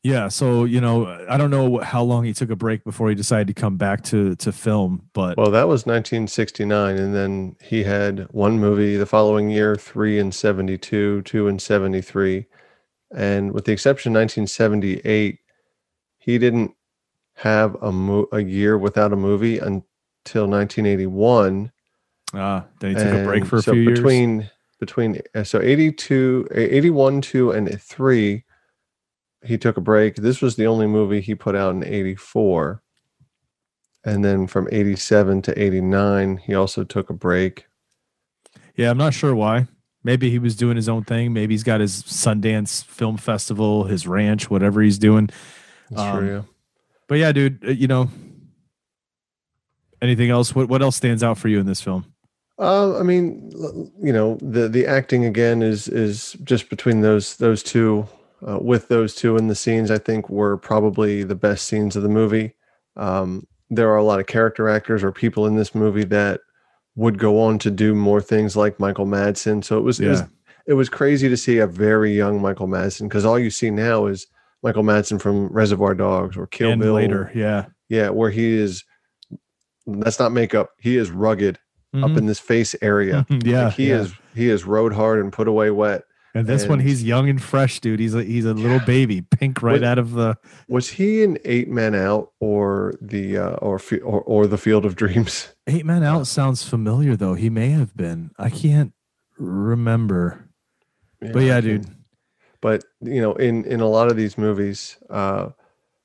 [0.07, 3.15] Yeah, so you know, I don't know how long he took a break before he
[3.15, 7.83] decided to come back to to film, but Well, that was 1969, and then he
[7.83, 12.45] had one movie the following year, three in 72, two in 73,
[13.13, 15.39] and with the exception of 1978,
[16.19, 16.71] he didn't
[17.35, 21.69] have a mo- a year without a movie until 1981.
[22.33, 23.99] Ah, then he took a break for a so few years.
[23.99, 24.49] between
[24.79, 28.43] between uh, so 82 uh, 81 2 and 3
[29.47, 32.81] he took a break this was the only movie he put out in 84
[34.03, 37.65] and then from 87 to 89 he also took a break
[38.75, 39.67] Yeah, I'm not sure why.
[40.03, 41.33] Maybe he was doing his own thing.
[41.33, 45.29] Maybe he's got his Sundance Film Festival, his ranch, whatever he's doing.
[45.89, 46.41] That's Um, true, yeah.
[47.07, 48.09] But yeah, dude, uh, you know,
[50.01, 50.55] anything else?
[50.55, 52.05] What what else stands out for you in this film?
[52.59, 53.51] Uh, I mean,
[54.01, 58.07] you know, the the acting again is is just between those those two.
[58.45, 62.03] Uh, with those two in the scenes, I think were probably the best scenes of
[62.03, 62.53] the movie.
[62.95, 66.41] Um, there are a lot of character actors or people in this movie that
[66.95, 69.63] would go on to do more things like Michael Madsen.
[69.63, 70.23] So it was it was
[70.67, 74.05] it was crazy to see a very young Michael Madsen because all you see now
[74.05, 74.27] is
[74.63, 76.93] Michael Madsen from Reservoir Dogs or Kill and Bill.
[76.93, 78.83] later, yeah, yeah, where he is.
[79.85, 80.71] That's not makeup.
[80.79, 81.59] He is rugged
[81.95, 82.17] up Mhm.
[82.17, 83.25] in this face area.
[83.43, 84.01] yeah, Like, he yeah.
[84.01, 86.03] is he is rode hard and put away wet.
[86.37, 87.99] And this one, he's young and fresh, dude.
[87.99, 90.37] He's a he's a little baby, pink right What- out of the.
[90.69, 94.95] Was he in Eight Men Out or the uh, or, or or the Field of
[94.95, 95.53] Dreams?
[95.67, 97.33] Eight Men Out sounds familiar though.
[97.33, 98.31] He may have been.
[98.37, 98.93] I can't
[99.37, 100.47] remember.
[101.19, 101.85] But yeah, dude.
[102.61, 105.49] But you know, in in a lot of these movies, uh,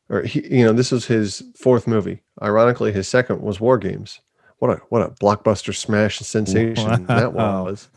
[0.08, 2.22] or he, you know, this was his fourth movie.
[2.42, 4.20] Ironically, his second was War Games.
[4.58, 7.64] What a what a blockbuster smash sensation that Wow.
[7.64, 7.88] was.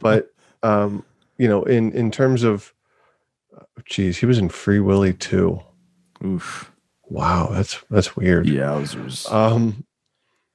[0.00, 0.30] But
[0.62, 1.04] um,
[1.38, 2.72] you know, in in terms of,
[3.84, 5.60] geez, he was in Free Willy too.
[6.24, 6.72] Oof.
[7.08, 8.46] Wow, that's that's weird.
[8.46, 9.30] Yowzers.
[9.30, 9.84] Um,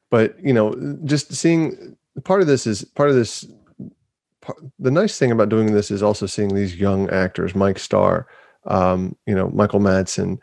[0.09, 3.45] but you know, just seeing part of this is part of this.
[4.41, 8.27] Part, the nice thing about doing this is also seeing these young actors, Mike Starr,
[8.65, 10.39] um, you know, Michael Madsen,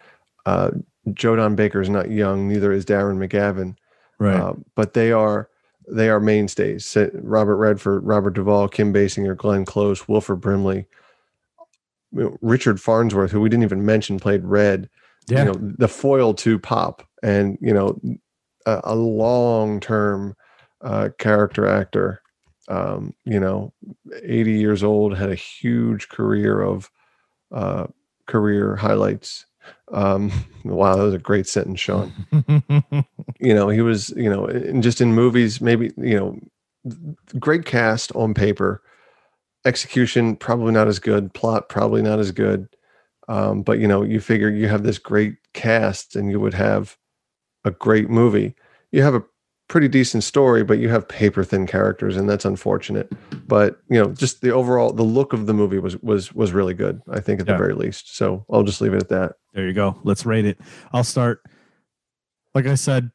[0.47, 0.71] uh,
[1.15, 3.77] Joe Don Baker is not young, neither is Darren McGavin,
[4.21, 4.37] right.
[4.37, 5.49] uh, but they are
[5.91, 6.97] they are mainstays.
[7.15, 10.87] Robert Redford, Robert Duvall, Kim Basinger, Glenn Close, Wilford Brimley,
[12.13, 14.89] you know, Richard Farnsworth, who we didn't even mention, played Red
[15.29, 15.41] yeah.
[15.41, 18.01] you know the foil to pop and you know
[18.67, 20.35] a, a long term
[20.81, 22.23] uh, character actor
[22.69, 23.73] um, you know
[24.23, 26.91] 80 years old had a huge career of
[27.53, 27.87] uh,
[28.27, 29.47] career highlights
[29.93, 30.31] um,
[30.65, 32.13] wow that was a great sentence sean.
[33.41, 34.49] You know he was you know
[34.81, 36.39] just in movies maybe you know
[37.39, 38.83] great cast on paper.
[39.65, 41.33] Execution probably not as good.
[41.35, 42.69] Plot probably not as good.
[43.29, 46.97] Um, but you know you figure you have this great cast and you would have
[47.65, 48.55] a great movie.
[48.91, 49.23] You have a
[49.69, 53.13] pretty decent story but you have paper thin characters and that's unfortunate
[53.47, 56.73] but you know just the overall the look of the movie was was was really
[56.73, 59.67] good i think at the very least so i'll just leave it at that There
[59.67, 59.99] you go.
[60.05, 60.59] Let's rate it.
[60.93, 61.43] I'll start.
[62.55, 63.11] Like I said,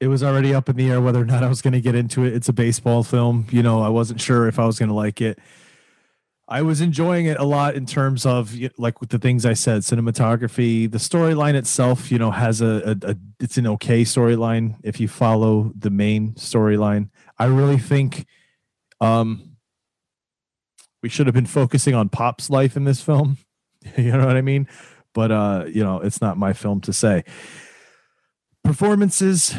[0.00, 1.94] it was already up in the air whether or not I was going to get
[1.94, 2.34] into it.
[2.34, 3.46] It's a baseball film.
[3.50, 5.38] You know, I wasn't sure if I was going to like it.
[6.48, 9.82] I was enjoying it a lot in terms of like with the things I said,
[9.82, 12.10] cinematography, the storyline itself.
[12.10, 16.32] You know, has a, a, a it's an okay storyline if you follow the main
[16.34, 17.10] storyline.
[17.38, 18.26] I really think,
[19.00, 19.56] um,
[21.02, 23.38] we should have been focusing on Pop's life in this film.
[23.96, 24.68] you know what I mean?
[25.14, 27.24] but uh, you know, it's not my film to say.
[28.64, 29.54] Performances,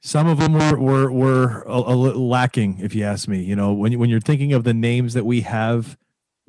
[0.00, 3.42] some of them were were were a, a little lacking, if you ask me.
[3.42, 5.96] You know, when you, when you're thinking of the names that we have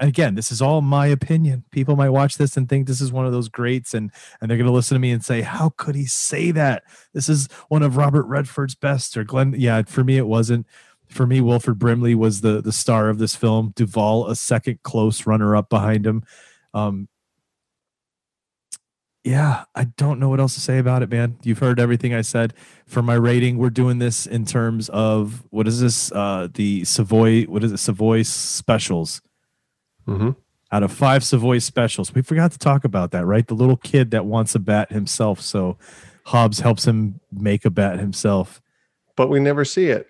[0.02, 1.64] and again, this is all my opinion.
[1.70, 4.12] People might watch this and think this is one of those greats, and
[4.42, 6.84] and they're going to listen to me and say, "How could he say that?
[7.14, 10.66] This is one of Robert Redford's best." Or Glenn, yeah, for me it wasn't.
[11.08, 13.74] For me, Wilford Brimley was the the star of this film.
[13.76, 16.24] Duvall, a second close runner up behind him.
[16.74, 17.08] Um,
[19.24, 21.38] yeah, I don't know what else to say about it, man.
[21.44, 22.54] You've heard everything I said.
[22.88, 26.12] For my rating, we're doing this in terms of what is this?
[26.12, 27.78] Uh, the Savoy, what is it?
[27.78, 29.22] Savoy specials.
[30.08, 30.32] Mm-hmm.
[30.72, 33.46] Out of five Savoy specials, we forgot to talk about that, right?
[33.46, 35.78] The little kid that wants a bat himself, so
[36.26, 38.62] Hobbs helps him make a bat himself.
[39.16, 40.08] But we never see it.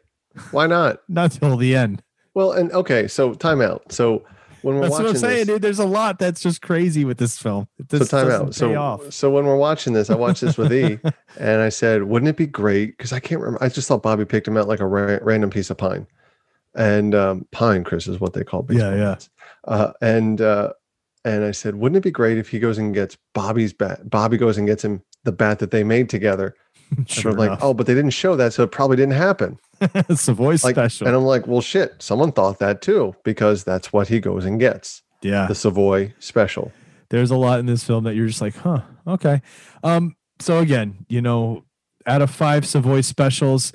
[0.52, 1.00] Why not?
[1.10, 2.02] Not till the end.
[2.34, 3.92] Well, and okay, so timeout.
[3.92, 4.24] So
[4.62, 5.62] when we're That's watching what I'm saying, this, dude.
[5.62, 7.68] There's a lot that's just crazy with this film.
[7.90, 8.56] This so time out.
[8.56, 9.12] So off.
[9.12, 11.00] so when we're watching this, I watched this with E,
[11.40, 13.64] and I said, "Wouldn't it be great?" Because I can't remember.
[13.64, 16.08] I just thought Bobby picked him out like a ra- random piece of pine,
[16.76, 19.16] and um, pine, Chris, is what they call baseball Yeah, yeah.
[19.66, 20.74] Uh, and uh,
[21.26, 24.10] and I said, "Wouldn't it be great if he goes and gets Bobby's bat?
[24.10, 26.56] Bobby goes and gets him the bat that they made together."
[27.08, 27.60] Sure like.
[27.62, 29.58] "Oh, but they didn't show that, so it probably didn't happen."
[30.16, 31.08] Savoy Like, special.
[31.08, 34.60] and I'm like, "Well, shit, someone thought that too, because that's what he goes and
[34.60, 35.46] gets." yeah.
[35.48, 36.72] The Savoy special.
[37.10, 39.42] there's a lot in this film that you're just like, huh, okay.
[39.84, 41.64] Um, so again, you know,
[42.08, 43.72] out of five Savoy specials,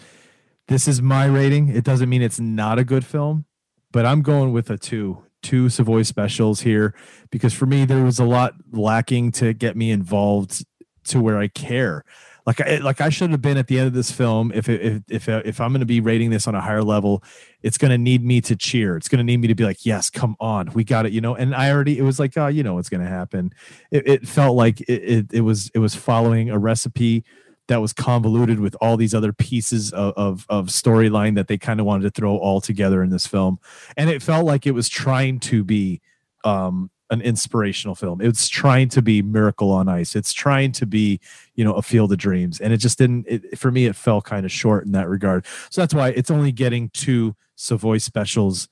[0.69, 1.69] this is my rating.
[1.69, 3.45] It doesn't mean it's not a good film,
[3.93, 6.95] but I'm going with a two, two Savoy specials here
[7.31, 10.65] because for me there was a lot lacking to get me involved
[11.05, 12.05] to where I care.
[12.47, 14.53] Like I like I should have been at the end of this film.
[14.55, 17.25] If if if if I'm going to be rating this on a higher level,
[17.63, 18.97] it's going to need me to cheer.
[18.97, 21.13] It's going to need me to be like, yes, come on, we got it.
[21.13, 21.35] You know.
[21.35, 23.53] And I already it was like, oh, you know what's going to happen.
[23.91, 27.25] It, it felt like it, it it was it was following a recipe
[27.69, 31.81] that was convoluted with all these other pieces of of, of storyline that they kind
[31.81, 33.59] of wanted to throw all together in this film,
[33.97, 36.01] and it felt like it was trying to be
[36.45, 38.21] um an inspirational film.
[38.21, 40.17] It's trying to be Miracle on Ice.
[40.17, 41.21] It's trying to be,
[41.55, 43.27] you know, a Field of Dreams, and it just didn't.
[43.29, 45.47] It, for me, it fell kind of short in that regard.
[45.71, 48.69] So that's why it's only getting two Savoy specials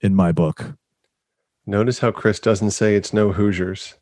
[0.00, 0.76] in my book.
[1.64, 3.94] Notice how Chris doesn't say it's no Hoosiers,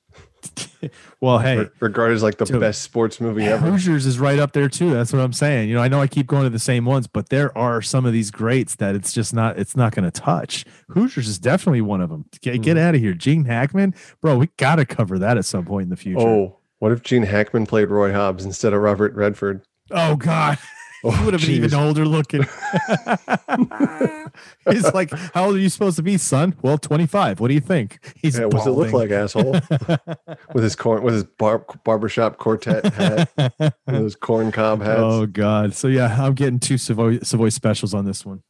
[1.20, 3.70] Well, hey, Re- regarded as like the So- best sports movie ever.
[3.70, 4.90] Hoosiers is right up there too.
[4.90, 5.68] That's what I'm saying.
[5.68, 8.06] You know, I know I keep going to the same ones, but there are some
[8.06, 9.58] of these greats that it's just not.
[9.58, 10.64] It's not going to touch.
[10.88, 12.24] Hoosiers is definitely one of them.
[12.40, 12.62] Get, Mm-hmm.
[12.62, 14.38] get out of here, Gene Hackman, bro.
[14.38, 16.20] We got to cover that at some point in the future.
[16.20, 19.60] Oh, what if Gene Hackman played Roy Hobbs instead of Robert Redford?
[19.90, 20.56] Oh God.
[21.02, 22.42] Oh, he would have been even older looking.
[24.70, 26.54] He's like, How old are you supposed to be, son?
[26.62, 27.40] Well, 25.
[27.40, 27.98] What do you think?
[28.16, 29.52] He's Yeah, what's it look like, asshole?
[30.54, 33.30] with his corn, with his bar, barbershop quartet hat,
[33.86, 35.00] with his corn cob hats.
[35.00, 35.74] oh God.
[35.74, 38.42] So yeah, I'm getting two Savoy Savoy specials on this one.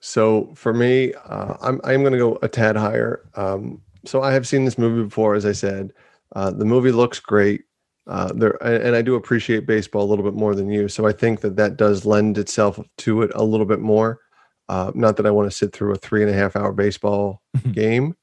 [0.00, 3.22] So for me, uh, I'm I'm going to go a tad higher.
[3.36, 5.92] Um, so I have seen this movie before, as I said.
[6.36, 7.62] Uh, the movie looks great.
[8.06, 10.88] Uh, there and, I do appreciate baseball a little bit more than you.
[10.88, 14.20] So I think that that does lend itself to it a little bit more.
[14.68, 17.42] Uh, not that I want to sit through a three and a half hour baseball
[17.72, 18.14] game.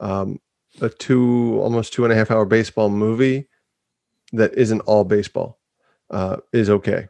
[0.00, 0.40] Um,
[0.80, 3.48] a two almost two and a half hour baseball movie
[4.32, 5.60] that isn't all baseball
[6.10, 7.06] uh, is okay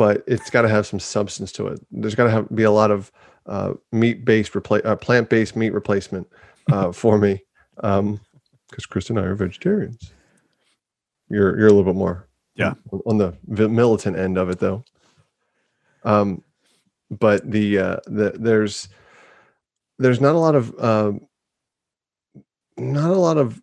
[0.00, 1.78] but it's got to have some substance to it.
[1.90, 3.12] There's got to have be a lot of
[3.44, 6.26] uh, meat based repla- uh, plant based meat replacement
[6.72, 7.42] uh, for me,
[7.76, 10.10] because Chris and I are vegetarians.
[11.30, 12.74] You're you're a little bit more Yeah.
[13.06, 13.34] on the
[13.68, 14.84] militant end of it though.
[16.04, 16.42] Um,
[17.10, 18.88] but the uh, the there's
[19.98, 21.20] there's not a lot of um,
[22.76, 23.60] not a lot of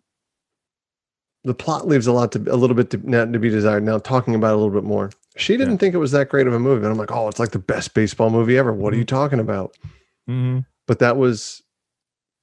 [1.44, 3.82] the plot leaves a lot to a little bit to, not to be desired.
[3.82, 5.78] Now talking about a little bit more, she didn't Yeah.
[5.78, 7.58] think it was that great of a movie, and I'm like, oh, it's like the
[7.58, 8.72] best baseball movie ever.
[8.72, 9.16] What are you Mm-hmm.
[9.16, 9.76] talking about?
[10.28, 10.64] Mhm.
[10.86, 11.62] But that was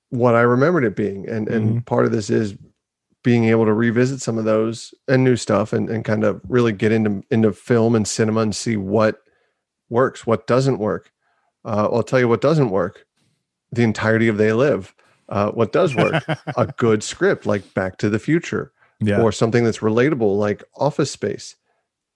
[0.10, 1.80] what I remembered it being, and and Mm-hmm.
[1.82, 2.56] part of this is
[3.26, 6.72] being able to revisit some of those and new stuff, and and kind of really
[6.72, 9.22] get into into film and cinema and see what
[9.90, 11.12] works, what doesn't work.
[11.66, 13.06] Uh, I'll tell you what doesn't work:
[13.72, 14.94] the entirety of They Live.
[15.28, 16.24] Uh, what does work?
[16.56, 18.72] a good script like Back to the Future
[19.02, 19.22] Yeah.
[19.22, 21.56] or something that's relatable like Office Space.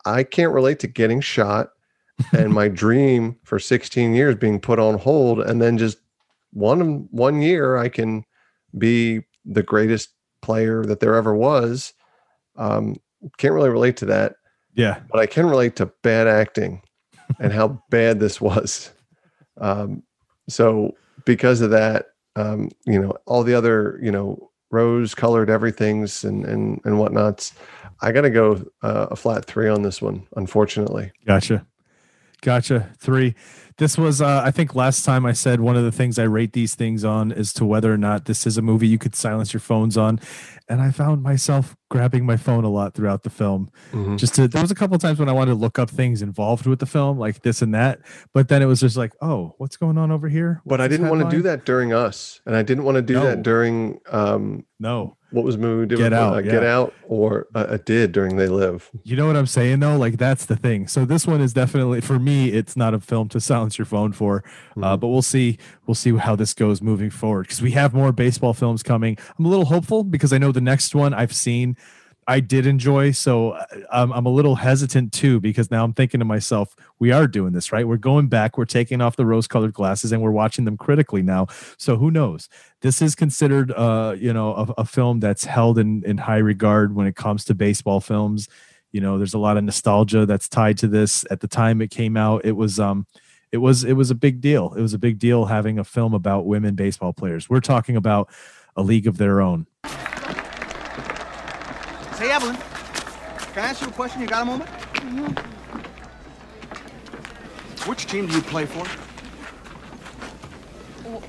[0.05, 1.71] I can't relate to getting shot
[2.33, 5.97] and my dream for 16 years being put on hold and then just
[6.53, 8.23] one one year I can
[8.77, 10.09] be the greatest
[10.41, 11.93] player that there ever was.
[12.55, 12.97] Um,
[13.37, 14.35] can't really relate to that,
[14.75, 14.99] yeah.
[15.11, 16.81] but I can relate to bad acting
[17.39, 18.91] and how bad this was.
[19.57, 20.03] Um,
[20.47, 20.95] so
[21.25, 26.45] because of that, um, you know, all the other, you know, rose colored everything's and
[26.45, 27.53] and and whatnots.
[28.01, 31.11] I got to go uh, a flat three on this one, unfortunately.
[31.25, 31.65] Gotcha.
[32.41, 32.89] Gotcha.
[32.97, 33.35] Three.
[33.79, 36.51] This was, uh, I think, last time I said one of the things I rate
[36.51, 39.53] these things on is to whether or not this is a movie you could silence
[39.53, 40.19] your phones on.
[40.67, 43.71] And I found myself grabbing my phone a lot throughout the film.
[43.93, 44.17] Mhm.
[44.17, 46.21] Just to, there was a couple of times when I wanted to look up things
[46.21, 47.99] involved with the film, like this and that.
[48.33, 50.61] But then it was just like, oh, what's going on over here?
[50.65, 53.13] But I didn't want to do that during us, and I didn't want to do
[53.15, 53.23] No.
[53.23, 55.17] that during um, No.
[55.31, 55.87] what was movie?
[55.87, 56.63] Get with, Out, uh, Get.
[56.63, 58.91] Out, or uh, I did during They Live.
[59.03, 59.97] You know what I'm saying though?
[59.97, 60.87] Like that's the thing.
[60.87, 62.49] So this one is definitely for me.
[62.49, 64.43] It's not a film to silence your phone for,
[64.77, 64.99] uh, Mhm.
[64.99, 65.57] but we'll see.
[65.85, 69.17] We'll see how this goes moving forward because we have more baseball films coming.
[69.37, 71.75] I'm a little hopeful because I know the next one I've seen.
[72.27, 76.19] I did enjoy, so uh, I'm, I'm a little hesitant too because now I'm thinking
[76.19, 77.87] to myself, we are doing this right.
[77.87, 78.55] We're going back.
[78.55, 81.47] We're taking off the rose-colored glasses and we're watching them critically now.
[81.77, 82.47] So who knows?
[82.81, 86.93] This is considered, uh, you know, a, a film that's held in in high regard
[86.93, 88.47] when it comes to baseball films
[88.91, 91.91] you know there's a lot of nostalgia that's tied to this at the time it
[91.91, 93.05] came out it was um
[93.51, 96.13] it was it was a big deal it was a big deal having a film
[96.13, 98.29] about women baseball players we're talking about
[98.75, 99.65] a league of their own
[102.19, 104.19] Say, Evelyn, can I ask you a question?
[104.19, 104.69] You got a moment?
[107.87, 108.85] Which team do you play for?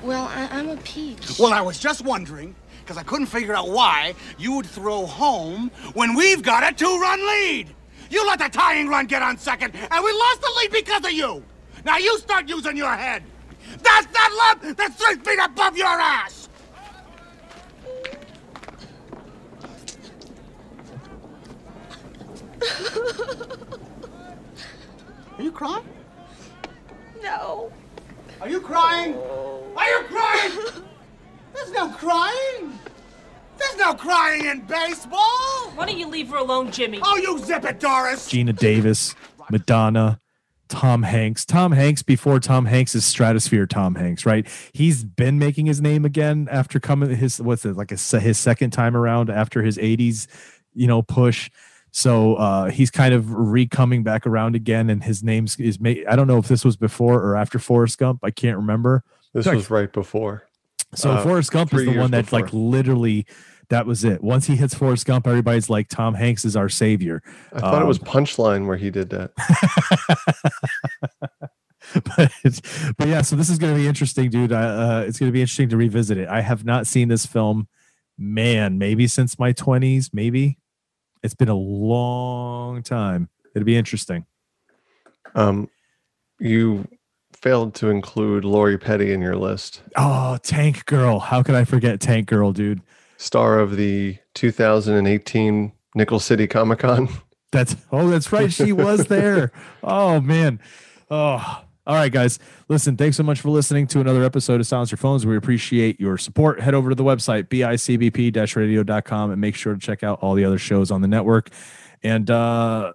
[0.05, 1.39] Well, I, I'm a peach.
[1.39, 5.71] Well, I was just wondering, because I couldn't figure out why you would throw home
[5.93, 7.73] when we've got a two-run lead.
[8.09, 11.13] You let the tying run get on second, and we lost the lead because of
[11.13, 11.41] you.
[11.83, 13.23] Now you start using your head.
[13.81, 14.77] That's not love!
[14.77, 16.49] that's three feet above your ass.
[25.37, 25.83] Are you crying?
[27.23, 27.71] No.
[28.39, 29.15] Are you crying?
[29.75, 30.51] Are you crying?
[31.53, 32.79] There's no crying.
[33.57, 35.71] There's no crying in baseball.
[35.75, 36.99] Why don't you leave her alone, Jimmy?
[37.03, 38.27] Oh, you zip it, Doris.
[38.29, 39.15] geena davis
[39.49, 40.19] madonna
[40.71, 45.65] tom hanks tom hanks before tom hanks is stratosphere tom hanks right he's been making
[45.65, 49.61] his name again after coming his what's it like a, his second time around after
[49.61, 50.27] his 80s
[50.73, 51.49] you know push
[51.91, 56.15] so uh he's kind of re-coming back around again and his name's is made i
[56.15, 59.03] don't know if this was before or after forrest gump i can't remember
[59.33, 59.57] This Sorry.
[59.57, 60.43] was right before.
[60.95, 62.39] so Uh, Forrest Gump is the one that before.
[62.41, 63.25] like literally
[63.71, 64.23] that was it.
[64.23, 67.21] Once he hits Forrest Gump, everybody's like Tom Hanks is our savior.
[67.51, 69.31] I thought it was Um, Punchline where he did that.
[71.93, 72.31] but
[72.97, 74.51] but yeah, so this is going to be interesting, dude.
[74.51, 76.29] Uh, uh, it's going to be interesting to revisit it.
[76.29, 77.67] I have not seen this film,
[78.17, 80.11] man, maybe since my twenties.
[80.13, 80.57] Maybe
[81.23, 83.29] it's been a long time.
[83.55, 84.25] It'd be interesting.
[85.35, 85.69] Um,
[86.39, 86.87] you
[87.33, 91.19] failed to include Lori Petty in your list, Oh, Tank Girl.
[91.19, 92.81] How could I forget Tank Girl, dude?
[93.21, 97.07] Star of the 2018 Nickel City Comic Con.
[97.51, 98.49] That's oh, that's right.
[98.49, 99.51] She was there.
[99.83, 100.61] Oh man.
[101.09, 101.63] Oh.
[101.85, 102.39] All right, guys.
[102.69, 105.25] Listen, thanks so much for listening to another episode of Silence Your Phones.
[105.25, 106.61] We appreciate your support.
[106.61, 110.57] Head over to the website, bicbp-radio.com, and make sure to check out all the other
[110.57, 111.49] shows on the network.
[112.01, 112.93] And uh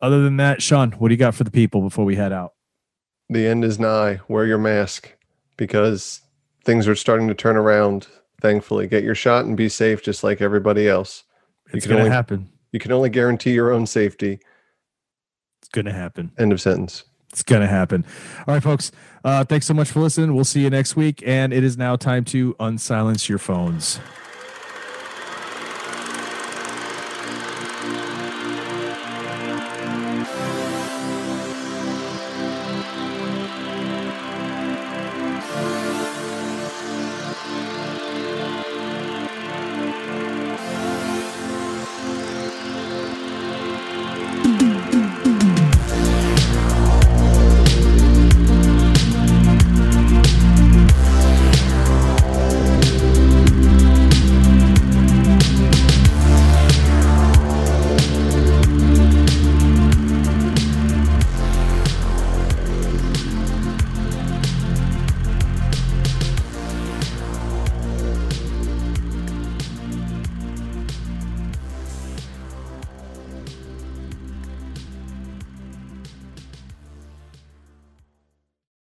[0.00, 2.54] other than that, Sean, what do you got for the people before we head out?
[3.28, 4.18] The end is nigh.
[4.26, 5.14] Wear your mask
[5.56, 6.20] because
[6.64, 8.08] things are starting to turn around.
[8.44, 11.24] Thankfully, get your shot and be safe, just like everybody else.
[11.72, 12.50] You It's gonna only happen.
[12.72, 14.38] you can only guarantee your own safety.
[15.62, 16.30] It's gonna happen.
[16.36, 17.04] End of sentence.
[17.32, 18.04] It's gonna happen.
[18.46, 18.92] All right, folks.
[19.24, 20.34] Uh, thanks so much for listening.
[20.34, 21.22] We'll see you next week.
[21.26, 23.98] And it is now time to unsilence your phones.